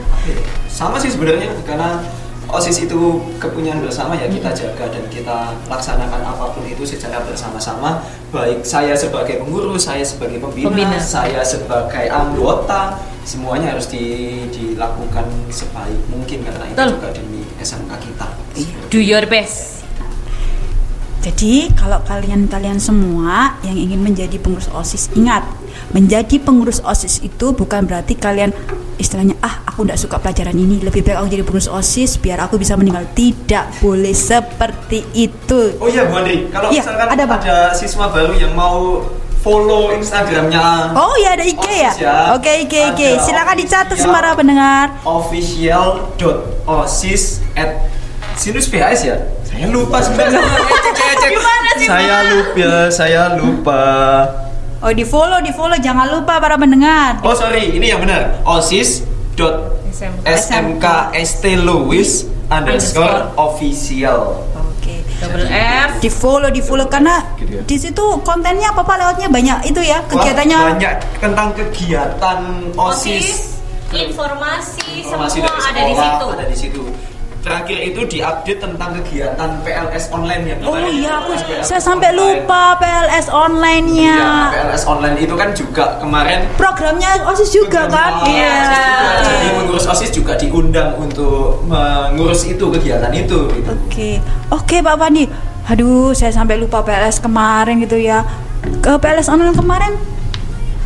sama 0.67 0.95
sih 0.95 1.07
sebenarnya 1.07 1.55
karena 1.63 2.03
osis 2.45 2.83
itu 2.83 2.99
kepunyaan 3.35 3.79
bersama 3.79 4.13
ya 4.13 4.27
kita 4.27 4.47
Hmm. 4.47 4.59
jaga 4.61 4.85
dan 4.89 5.03
kita 5.07 5.37
laksanakan 5.65 6.21
apa 6.21 6.45
pun 6.51 6.61
itu 6.63 6.85
secara 6.85 7.17
bersama-sama 7.19 8.03
baik 8.29 8.61
saya 8.61 8.93
sebagai 8.93 9.39
pengurus 9.39 9.87
saya 9.87 10.03
sebagai 10.03 10.37
pembina, 10.37 10.69
Pembina. 10.69 10.99
saya 10.99 11.41
sebagai 11.41 12.05
anggota 12.05 12.99
semuanya 13.23 13.73
harus 13.73 13.87
di- 13.87 14.45
dilakukan 14.51 15.25
sebaik 15.49 15.97
mungkin 16.07 16.43
karena 16.43 16.65
itu 16.67 16.75
Betul. 16.75 16.91
juga 16.93 17.09
demi 17.11 17.41
SMK 17.57 17.91
kita 17.97 18.27
Do 18.87 18.99
your 18.99 19.25
best. 19.25 19.74
Jadi 21.25 21.73
kalau 21.73 22.05
kalian-kalian 22.05 22.77
semua 22.77 23.57
yang 23.65 23.73
ingin 23.73 23.97
menjadi 23.97 24.37
pengurus 24.37 24.69
OSIS 24.69 25.09
ingat, 25.17 25.41
menjadi 25.89 26.37
pengurus 26.37 26.85
OSIS 26.85 27.25
itu 27.25 27.49
bukan 27.49 27.89
berarti 27.89 28.13
kalian 28.13 28.53
istilahnya 29.01 29.33
ah 29.41 29.65
aku 29.65 29.89
tidak 29.89 29.97
suka 29.97 30.21
pelajaran 30.21 30.53
ini, 30.53 30.85
lebih 30.85 31.01
baik 31.01 31.17
aku 31.17 31.25
jadi 31.33 31.41
pengurus 31.41 31.65
OSIS 31.65 32.21
biar 32.21 32.45
aku 32.45 32.61
bisa 32.61 32.77
meninggal. 32.77 33.09
Tidak 33.17 33.81
boleh 33.81 34.13
seperti 34.13 35.01
itu. 35.17 35.73
oh 35.81 35.89
iya 35.89 36.05
Bu 36.05 36.21
Andri 36.21 36.45
kalau 36.53 36.69
Iya, 36.69 36.85
misalkan 36.85 37.09
ada, 37.09 37.25
ada, 37.25 37.27
Pak. 37.41 37.73
siswa 37.73 38.05
baru 38.13 38.37
yang 38.37 38.53
mau 38.53 39.01
follow 39.41 39.97
Instagramnya 39.97 40.93
Oh 40.93 41.17
iya 41.17 41.33
ada 41.33 41.41
IG 41.41 41.65
ya? 41.65 41.89
Ya. 41.97 42.37
Oke 42.37 42.69
IG 42.69 42.93
IG. 42.93 43.01
Ada 43.01 43.25
Silakan 43.25 43.57
dicatat 43.57 43.97
official. 43.97 44.13
para 44.13 44.37
pendengar. 44.37 44.93
official.osis 45.01 47.41
at 47.57 47.89
sinus 48.37 48.69
PHS 48.69 49.01
ya 49.05 49.17
saya 49.55 49.67
lupa 49.69 49.97
sebenarnya 49.99 50.41
Gimana 51.25 51.69
sih, 51.73 51.87
saya 51.87 52.17
lupa 52.27 52.69
saya 52.91 53.23
lupa 53.33 53.81
Oh 54.79 54.91
di 54.91 55.01
follow 55.01 55.39
di 55.39 55.49
follow 55.49 55.79
jangan 55.79 56.11
lupa 56.11 56.37
para 56.37 56.53
pendengar. 56.55 57.17
oh 57.19 57.33
sorry 57.33 57.71
ini 57.71 57.89
yang 57.89 57.97
benar 57.99 58.37
osis 58.43 59.01
dot 59.33 59.79
SMK. 60.21 60.85
st 61.17 61.43
louis 61.57 62.27
underscore 62.47 63.31
official 63.35 64.43
Oke. 64.53 65.01
Double 65.17 65.47
F. 65.47 65.97
Di 65.97 66.11
follow 66.11 66.51
di 66.51 66.59
follow 66.59 66.85
karena 66.85 67.23
Gitu 67.33 67.49
ya. 67.49 67.61
di 67.63 67.77
situ 67.79 68.05
kontennya 68.21 68.69
apa 68.69 68.83
pak 68.83 68.95
lewatnya 68.95 69.27
banyak 69.27 69.57
itu 69.65 69.81
ya 69.81 70.03
Wah, 70.03 70.09
kegiatannya. 70.11 70.59
banyak 70.75 70.95
tentang 71.17 71.49
kegiatan 71.55 72.39
osis 72.75 73.25
OSIS, 73.25 73.39
informasi, 73.89 74.83
informasi 75.01 75.39
semua 75.39 75.55
ada 75.63 75.81
di 75.81 75.95
situ. 75.95 76.25
ada 76.27 76.43
di 76.45 76.57
situ 76.59 76.83
terakhir 77.45 77.77
itu 77.77 78.01
diupdate 78.09 78.57
tentang 78.57 78.89
kegiatan 78.97 79.49
PLS 79.61 80.09
online 80.09 80.43
yang 80.49 80.59
Oh 80.65 80.81
iya, 80.81 81.21
aku 81.21 81.37
saya 81.61 81.77
sampai 81.77 82.09
online. 82.09 82.41
lupa 82.41 82.73
PLS 82.81 83.29
online-nya. 83.29 84.15
Iya, 84.17 84.33
PLS 84.49 84.83
online 84.89 85.17
itu 85.21 85.33
kan 85.37 85.53
juga 85.53 86.01
kemarin 86.01 86.49
Programnya 86.57 87.21
OSIS 87.29 87.53
juga 87.53 87.85
kan? 87.85 88.25
Iya. 88.25 88.57
Juga. 88.65 89.09
Jadi 89.29 89.47
pengurus 89.61 89.85
OSIS 89.85 90.09
juga 90.09 90.33
diundang 90.41 90.97
untuk 90.97 91.61
mengurus 91.69 92.49
itu 92.49 92.65
kegiatan 92.73 93.13
itu 93.13 93.37
gitu. 93.53 93.69
Oke, 93.69 94.17
oke 94.49 94.75
Pak 94.81 94.95
Pandi. 94.97 95.29
Aduh, 95.69 96.17
saya 96.17 96.33
sampai 96.33 96.57
lupa 96.57 96.81
PLS 96.81 97.21
kemarin 97.21 97.77
gitu 97.85 98.01
ya. 98.01 98.25
Ke 98.81 98.97
PLS 98.97 99.29
online 99.29 99.53
kemarin, 99.53 99.93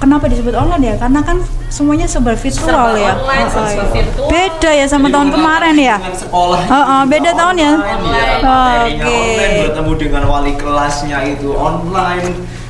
kenapa 0.03 0.27
disebut 0.27 0.51
online 0.59 0.83
ya? 0.83 0.95
Karena 0.99 1.23
kan 1.23 1.39
semuanya 1.69 2.05
serba 2.05 2.33
virtual 2.33 2.65
Serba 2.65 2.97
ya. 2.97 3.13
online, 3.15 3.45
Oh, 3.45 3.51
serba 3.51 3.71
iya. 3.71 3.93
virtual. 3.95 4.27
Beda 4.27 4.71
ya 4.71 4.85
sama 4.85 5.05
Jadi 5.05 5.13
tahun 5.13 5.29
kemarin 5.31 5.75
ya. 5.77 5.95
Sekolah 6.11 6.61
Oh, 6.65 6.83
oh, 6.83 7.01
beda 7.05 7.31
tahun 7.31 7.55
ya? 7.55 7.73
Online, 7.73 8.41
ya. 8.89 9.05
Oke. 9.05 9.15
online 9.15 9.57
bertemu 9.63 9.93
dengan 9.95 10.23
wali 10.25 10.53
kelasnya 10.53 11.19
itu 11.23 11.49
online. 11.51 12.27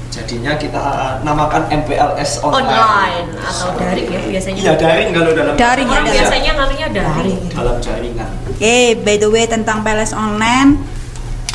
Jadinya 0.09 0.53
kita 0.53 0.83
namakan 1.21 1.69
MPLS 1.71 2.41
online. 2.41 2.65
online 2.67 3.27
atau 3.39 3.69
daring 3.73 4.07
ya 4.09 4.19
biasanya. 4.27 4.59
Iya 4.59 4.73
daring 4.75 5.09
kalau 5.11 5.31
dalam 5.31 5.53
Daring 5.55 5.87
ya, 5.87 5.95
Orang 5.95 6.11
biasanya 6.11 6.51
ngaruhnya 6.55 6.87
daring. 6.91 7.39
dalam 7.47 7.75
jaringan. 7.79 8.29
Oke, 8.49 8.77
by 8.99 9.15
the 9.15 9.29
way 9.29 9.45
tentang 9.45 9.79
PLS 9.79 10.11
online, 10.11 10.81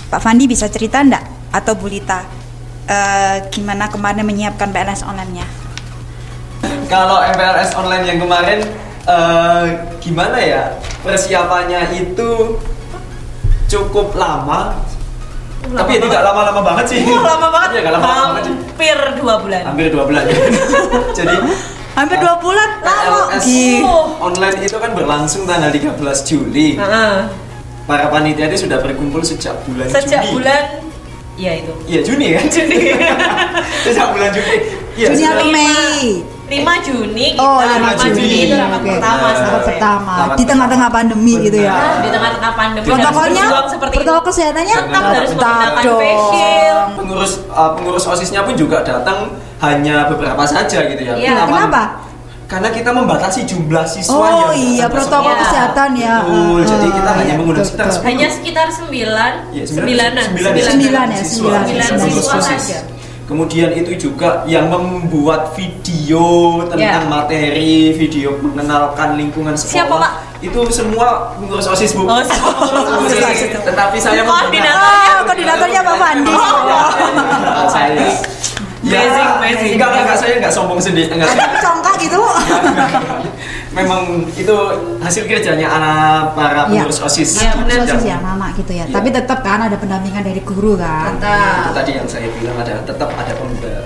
Pak 0.07 0.23
Fandi 0.23 0.47
bisa 0.47 0.65
cerita 0.67 0.99
enggak 0.99 1.21
atau 1.51 1.75
Bu 1.75 1.87
Lita 1.87 2.23
eh, 2.87 3.37
gimana 3.49 3.91
kemarin 3.91 4.23
menyiapkan 4.23 4.71
PLS 4.71 5.03
online-nya? 5.03 5.45
Kalau 6.95 7.19
MPLS 7.27 7.75
online 7.75 8.05
yang 8.07 8.19
kemarin 8.23 8.59
eh, 9.05 9.65
gimana 9.99 10.39
ya 10.39 10.63
persiapannya 11.03 11.91
itu 11.91 12.55
cukup 13.67 14.15
lama, 14.15 14.79
Lama 15.67 15.75
tapi 15.75 15.99
tidak 15.99 16.23
banget. 16.23 16.29
lama-lama 16.31 16.61
banget 16.63 16.85
sih. 16.87 17.01
Wah, 17.03 17.23
lama 17.27 17.49
banget. 17.51 17.69
Iya, 17.75 17.81
nggak 17.83 17.95
lama-lama 17.99 18.23
banget. 18.31 18.45
Hampir 18.47 18.99
dua 19.19 19.35
bulan. 19.43 19.63
Hampir 19.67 19.87
dua 19.91 20.05
bulan. 20.07 20.23
Jadi 21.19 21.37
Hampir 21.95 22.19
dua 22.19 22.35
bulan 22.39 22.69
lama. 22.79 23.39
Gih. 23.39 23.83
online 24.21 24.59
itu 24.63 24.77
kan 24.79 24.91
berlangsung 24.95 25.47
tanggal 25.47 25.71
13 25.71 25.99
Juli. 26.23 26.79
Heeh. 26.79 27.15
Para 27.85 28.09
panitia 28.09 28.47
ini 28.47 28.57
sudah 28.57 28.81
berkumpul 28.81 29.21
sejak 29.21 29.61
bulan 29.67 29.91
Sejak 29.91 30.25
Juni. 30.25 30.33
bulan 30.41 30.63
ya 31.37 31.53
itu. 31.57 31.73
Iya 31.85 32.01
Juni 32.03 32.27
kan? 32.33 32.45
Juni. 32.55 32.79
sejak 33.83 34.07
bulan 34.11 34.31
Juni. 34.31 34.55
Iya. 34.95 35.07
Juni 35.11 35.25
atau 35.25 35.47
Mei? 35.49 36.03
5 36.45 36.61
Juni 36.87 37.27
kita 37.33 37.41
Oh, 37.41 37.57
5 37.57 37.73
5 37.97 38.05
Juni, 38.05 38.21
Juni. 38.21 38.37
itu 38.45 38.55
rapat 38.55 38.77
Oke. 38.79 38.91
pertama 38.93 39.25
Rapat 39.25 39.41
Rapat 39.41 39.65
pertama 39.65 40.13
Rapat 40.15 40.37
di 40.37 40.45
tengah-tengah 40.45 40.89
pandemi 40.93 41.35
gitu 41.41 41.59
ya. 41.59 41.73
Benar. 41.73 41.97
Di 41.97 42.11
tengah-tengah 42.13 42.53
pandemi 42.53 42.85
Protokolnya, 42.85 43.45
protokol 43.75 43.89
itu. 44.15 44.27
kesehatannya 44.29 44.77
tetap 44.77 45.03
harus 45.09 45.31
menggunakan 45.33 45.83
shield. 45.83 46.89
pengurus 46.95 47.33
uh, 47.49 47.71
pengurus 47.75 48.05
osisnya 48.07 48.41
pun 48.45 48.55
juga 48.55 48.85
datang 48.85 49.19
hanya 49.59 50.05
beberapa 50.07 50.45
saja 50.45 50.79
gitu 50.85 51.01
ya. 51.03 51.15
Iya, 51.17 51.33
Aman. 51.43 51.49
kenapa? 51.49 51.83
Karena 52.45 52.69
kita 52.69 52.91
membatasi 52.91 53.41
jumlah 53.45 53.83
siswa 53.85 54.15
Oh 54.15 54.53
yang 54.53 54.53
iya, 54.55 54.87
protokol 54.87 55.33
kesehatan 55.35 55.91
ya. 55.97 56.21
Betul, 56.21 56.61
Ah, 56.61 56.69
jadi 56.69 56.87
kita 56.93 57.09
ah, 57.09 57.15
hanya 57.17 57.25
iya, 57.27 57.41
mengundang 57.41 57.65
betul, 57.65 57.73
sekitar 57.73 57.87
betul. 57.89 58.01
10. 58.01 58.09
Hanya 58.13 58.29
sekitar 58.31 58.67
9 58.69 58.85
Iya, 59.51 59.65
sembilanan, 59.65 60.25
sembilan, 60.29 60.53
Sembilan 60.55 61.07
ya, 61.09 61.17
siswa, 61.19 61.51
sembilan, 61.51 61.63
sembilan 61.65 61.89
pengurus 61.99 62.15
siswa 62.21 62.37
OSIS. 62.37 62.63
saja. 62.63 62.79
Kemudian 63.25 63.73
itu 63.73 63.93
juga 63.99 64.45
yang 64.45 64.69
membuat 64.69 65.57
video 65.57 66.25
tentang 66.69 67.05
Ya. 67.05 67.09
materi, 67.09 67.97
video 67.97 68.37
mengenalkan 68.37 69.17
lingkungan 69.17 69.57
sekolah. 69.57 69.73
Siapa, 69.73 69.95
Pak? 69.97 70.13
Itu 70.45 70.61
semua 70.69 71.33
pengurus 71.33 71.65
OSIS, 71.65 71.97
Bu. 71.97 72.05
Oh, 72.05 72.21
OSIS. 72.21 73.57
Tetapi 73.57 73.97
saya 73.97 74.21
Koordinator. 74.21 74.77
Oh, 74.77 75.21
koordinatornya 75.25 75.81
Pak 75.81 75.97
Fandi. 75.97 76.35
Oh, 76.37 77.67
saya. 77.67 78.13
Ya, 78.85 79.01
Amazing, 79.01 79.29
amazing. 79.41 79.73
Enggak, 79.81 79.91
enggak, 79.97 80.17
saya 80.21 80.33
enggak 80.37 80.53
sombong 80.53 80.77
sendiri. 80.77 81.09
Enggak, 81.09 81.33
Ada 81.33 81.47
congkak 81.59 81.95
gitu. 81.99 82.21
Memang 83.75 84.03
itu 84.31 84.55
hasil 85.01 85.25
kerjanya 85.25 85.67
anak 85.67 86.37
para 86.37 86.69
Iya. 86.69 86.85
pengurus 86.85 87.01
OSIS. 87.01 87.31
Iya, 87.41 87.53
benar. 87.57 87.75
Yang- 87.75 87.89
Sosis 87.91 88.05
ya, 88.07 88.17
anak 88.21 88.51
gitu 88.55 88.73
ya. 88.73 88.85
Iya. 88.87 88.95
Tapi 88.95 89.09
tetap 89.11 89.39
kan 89.41 89.61
ada 89.63 89.75
pendampingan 89.75 90.23
dari 90.23 90.41
guru 90.41 90.77
kan. 90.77 91.17
Itu 91.17 91.73
tadi 91.73 91.91
yang 91.93 92.07
saya 92.07 92.29
bilang 92.31 92.57
ada 92.57 92.75
tetap 92.85 93.09
ada 93.11 93.33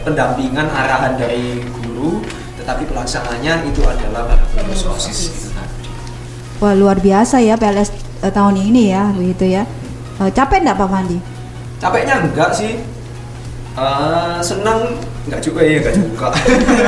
pendampingan 0.03 0.67
arahan 0.67 1.15
dari 1.15 1.63
guru, 1.65 2.21
tetapi 2.59 2.83
pelaksananya 2.85 3.65
itu 3.65 3.81
adalah 3.81 4.27
para 4.27 4.45
pengurus 4.53 4.83
OSIS 4.85 5.19
gitu 5.31 5.49
tadi. 5.55 5.89
Wah 6.59 6.75
luar 6.75 6.99
biasa 6.99 7.39
ya 7.39 7.55
PLS 7.55 7.95
eh, 8.19 8.33
tahun 8.35 8.59
ini 8.59 8.91
ya, 8.91 9.15
begitu 9.15 9.47
ya. 9.47 9.63
Eh, 10.19 10.31
capek 10.35 10.67
enggak 10.67 10.77
Pak 10.77 10.89
Fandi? 10.91 11.19
Capeknya 11.79 12.15
enggak 12.19 12.51
sih. 12.53 12.98
Eh, 13.79 14.39
senang 14.43 14.99
enggak 15.29 15.41
juga 15.45 15.61
ya 15.63 15.79
enggak 15.79 15.95
juga. 15.95 16.29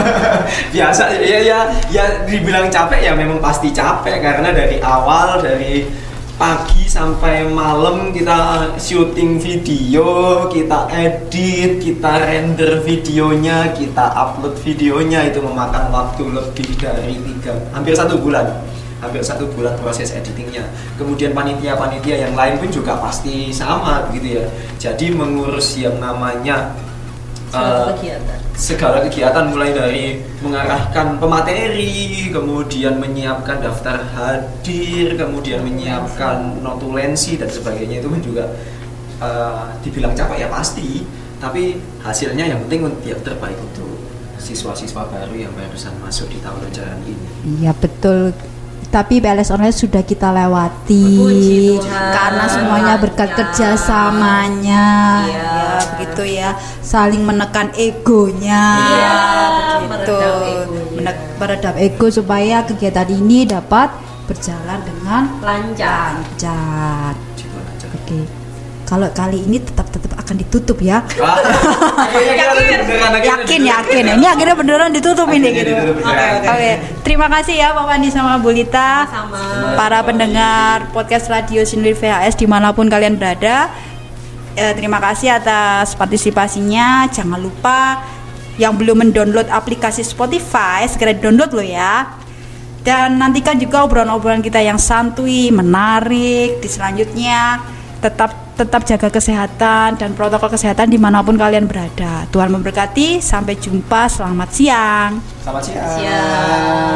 Biasa 0.74 1.14
ya 1.22 1.38
ya 1.38 1.59
ya 1.92 2.05
dibilang 2.26 2.66
capek 2.66 3.00
ya 3.07 3.12
memang 3.14 3.38
pasti 3.38 3.70
capek. 3.70 4.18
Karena 4.18 4.50
dari 4.50 4.83
awal 4.83 5.38
dari 5.38 5.87
pagi 6.40 6.88
sampai 6.88 7.46
malam 7.53 8.11
kita 8.16 8.72
syuting 8.81 9.37
video, 9.38 10.48
kita 10.48 10.88
edit, 10.88 11.85
kita 11.85 12.26
render 12.26 12.81
videonya, 12.81 13.76
kita 13.76 14.09
upload 14.16 14.57
videonya 14.64 15.29
itu 15.29 15.44
memakan 15.44 15.92
waktu 15.92 16.24
lebih 16.33 16.81
dari 16.81 17.20
tiga, 17.20 17.61
hampir 17.76 17.92
satu 17.92 18.16
bulan, 18.16 18.57
hampir 19.01 19.25
satu 19.25 19.49
bulan 19.57 19.75
proses 19.81 20.13
editingnya. 20.13 20.65
Kemudian 21.01 21.33
panitia-panitia 21.33 22.29
yang 22.29 22.35
lain 22.37 22.61
pun 22.61 22.69
juga 22.69 23.01
pasti 23.01 23.49
sama 23.51 24.07
gitu 24.13 24.41
ya. 24.41 24.45
Jadi 24.77 25.17
mengurus 25.17 25.81
yang 25.81 25.97
namanya 25.99 26.77
Suatu 27.51 27.67
eh, 27.67 27.87
kegiatan. 27.99 28.39
segala 28.55 28.97
kegiatan 29.03 29.45
mulai 29.51 29.75
dari 29.75 30.23
mengarahkan 30.39 31.19
pemateri, 31.19 32.31
kemudian 32.31 33.03
menyiapkan 33.03 33.59
daftar 33.59 34.07
hadir, 34.15 35.19
kemudian 35.19 35.65
menyiapkan 35.67 36.63
notulensi 36.63 37.35
dan 37.41 37.51
sebagainya 37.51 37.99
itu 38.05 38.07
pun 38.07 38.21
juga 38.23 38.45
eh, 39.19 39.67
dibilang 39.83 40.15
capek 40.15 40.47
ya 40.47 40.49
pasti, 40.53 41.03
tapi 41.43 41.81
hasilnya 42.07 42.55
yang 42.55 42.61
penting 42.69 42.87
yang 43.03 43.21
terbaik 43.27 43.59
untuk 43.59 43.99
siswa-siswa 44.41 45.05
baru 45.11 45.35
yang 45.37 45.53
barusan 45.53 45.93
masuk 46.01 46.31
di 46.33 46.39
tahun 46.41 46.65
ajaran 46.71 47.01
ini. 47.05 47.27
Iya 47.61 47.73
betul. 47.77 48.33
Tapi 48.90 49.22
PLS 49.22 49.53
online 49.53 49.70
sudah 49.70 50.03
kita 50.03 50.33
lewati 50.33 51.79
karena 52.11 52.44
semuanya 52.46 52.94
berkat 52.96 53.31
Ya. 53.31 53.37
kerjasamanya, 53.37 54.87
Iya. 55.26 55.46
ya 55.46 55.79
begitu 55.94 56.22
ya, 56.26 56.50
saling 56.81 57.22
menekan 57.22 57.70
egonya, 57.76 58.64
Iya, 58.81 59.14
begitu, 59.85 60.18
meredam 60.96 61.16
meredam 61.37 61.74
ego 61.76 62.07
supaya 62.09 62.64
kegiatan 62.64 63.07
ini 63.07 63.44
dapat 63.44 63.92
berjalan 64.24 64.81
dengan 64.83 65.22
Lancar. 65.38 66.14
lancar. 66.16 67.12
Oke, 67.92 68.24
kalau 68.87 69.11
kali 69.12 69.44
ini 69.44 69.61
tetap 69.61 69.87
tetap 69.87 70.00
akan 70.31 70.47
ditutup 70.47 70.79
ya. 70.79 71.03
Kita 71.11 71.27
Yakin? 73.19 73.61
yakin 73.66 74.05
ini 74.14 74.27
akhirnya 74.31 74.55
beneran 74.55 74.95
ditutup 74.95 75.27
ini 75.35 75.51
gitu. 75.59 75.75
Oke 75.75 76.07
ya. 76.07 76.55
oke. 76.55 76.71
Terima 77.03 77.27
kasih 77.27 77.59
ya 77.59 77.75
Pak 77.75 77.83
Pandi 77.90 78.14
sama 78.14 78.38
Bu 78.38 78.55
Lita. 78.55 79.11
Sama. 79.11 79.75
Para 79.75 80.07
pendengar 80.07 80.87
podcast 80.95 81.27
Radio 81.27 81.66
Sinwir 81.66 81.99
VHS 81.99 82.38
di 82.38 82.47
mana 82.47 82.71
pun 82.71 82.87
kalian 82.87 83.19
berada. 83.19 83.75
Eh, 84.55 84.71
terima 84.79 85.03
kasih 85.03 85.35
atas 85.35 85.99
partisipasinya. 85.99 87.11
Jangan 87.11 87.43
lupa 87.43 87.99
yang 88.55 88.79
belum 88.79 89.03
mendownload 89.11 89.51
aplikasi 89.51 90.07
Spotify 90.07 90.87
segera 90.87 91.11
download 91.11 91.51
lo 91.51 91.64
ya. 91.66 92.07
Dan 92.87 93.19
nantikan 93.19 93.59
juga 93.59 93.83
obrolan-obrolan 93.83 94.47
kita 94.47 94.62
yang 94.62 94.79
santuy, 94.79 95.51
menarik 95.51 96.62
di 96.62 96.69
selanjutnya. 96.71 97.66
Tetap 97.99 98.50
tetap 98.61 98.85
jaga 98.85 99.09
kesehatan 99.09 99.96
dan 99.96 100.12
protokol 100.12 100.53
kesehatan 100.53 100.92
di 100.92 101.01
mana 101.01 101.25
pun 101.25 101.40
kalian 101.40 101.64
berada. 101.64 102.29
Tuhan 102.29 102.53
memberkati. 102.53 103.25
Sampai 103.25 103.57
jumpa. 103.57 104.12
Selamat 104.12 104.53
siang. 104.53 105.11
Selamat 105.40 105.62
siang. 105.64 105.96
Siang. 105.96 106.89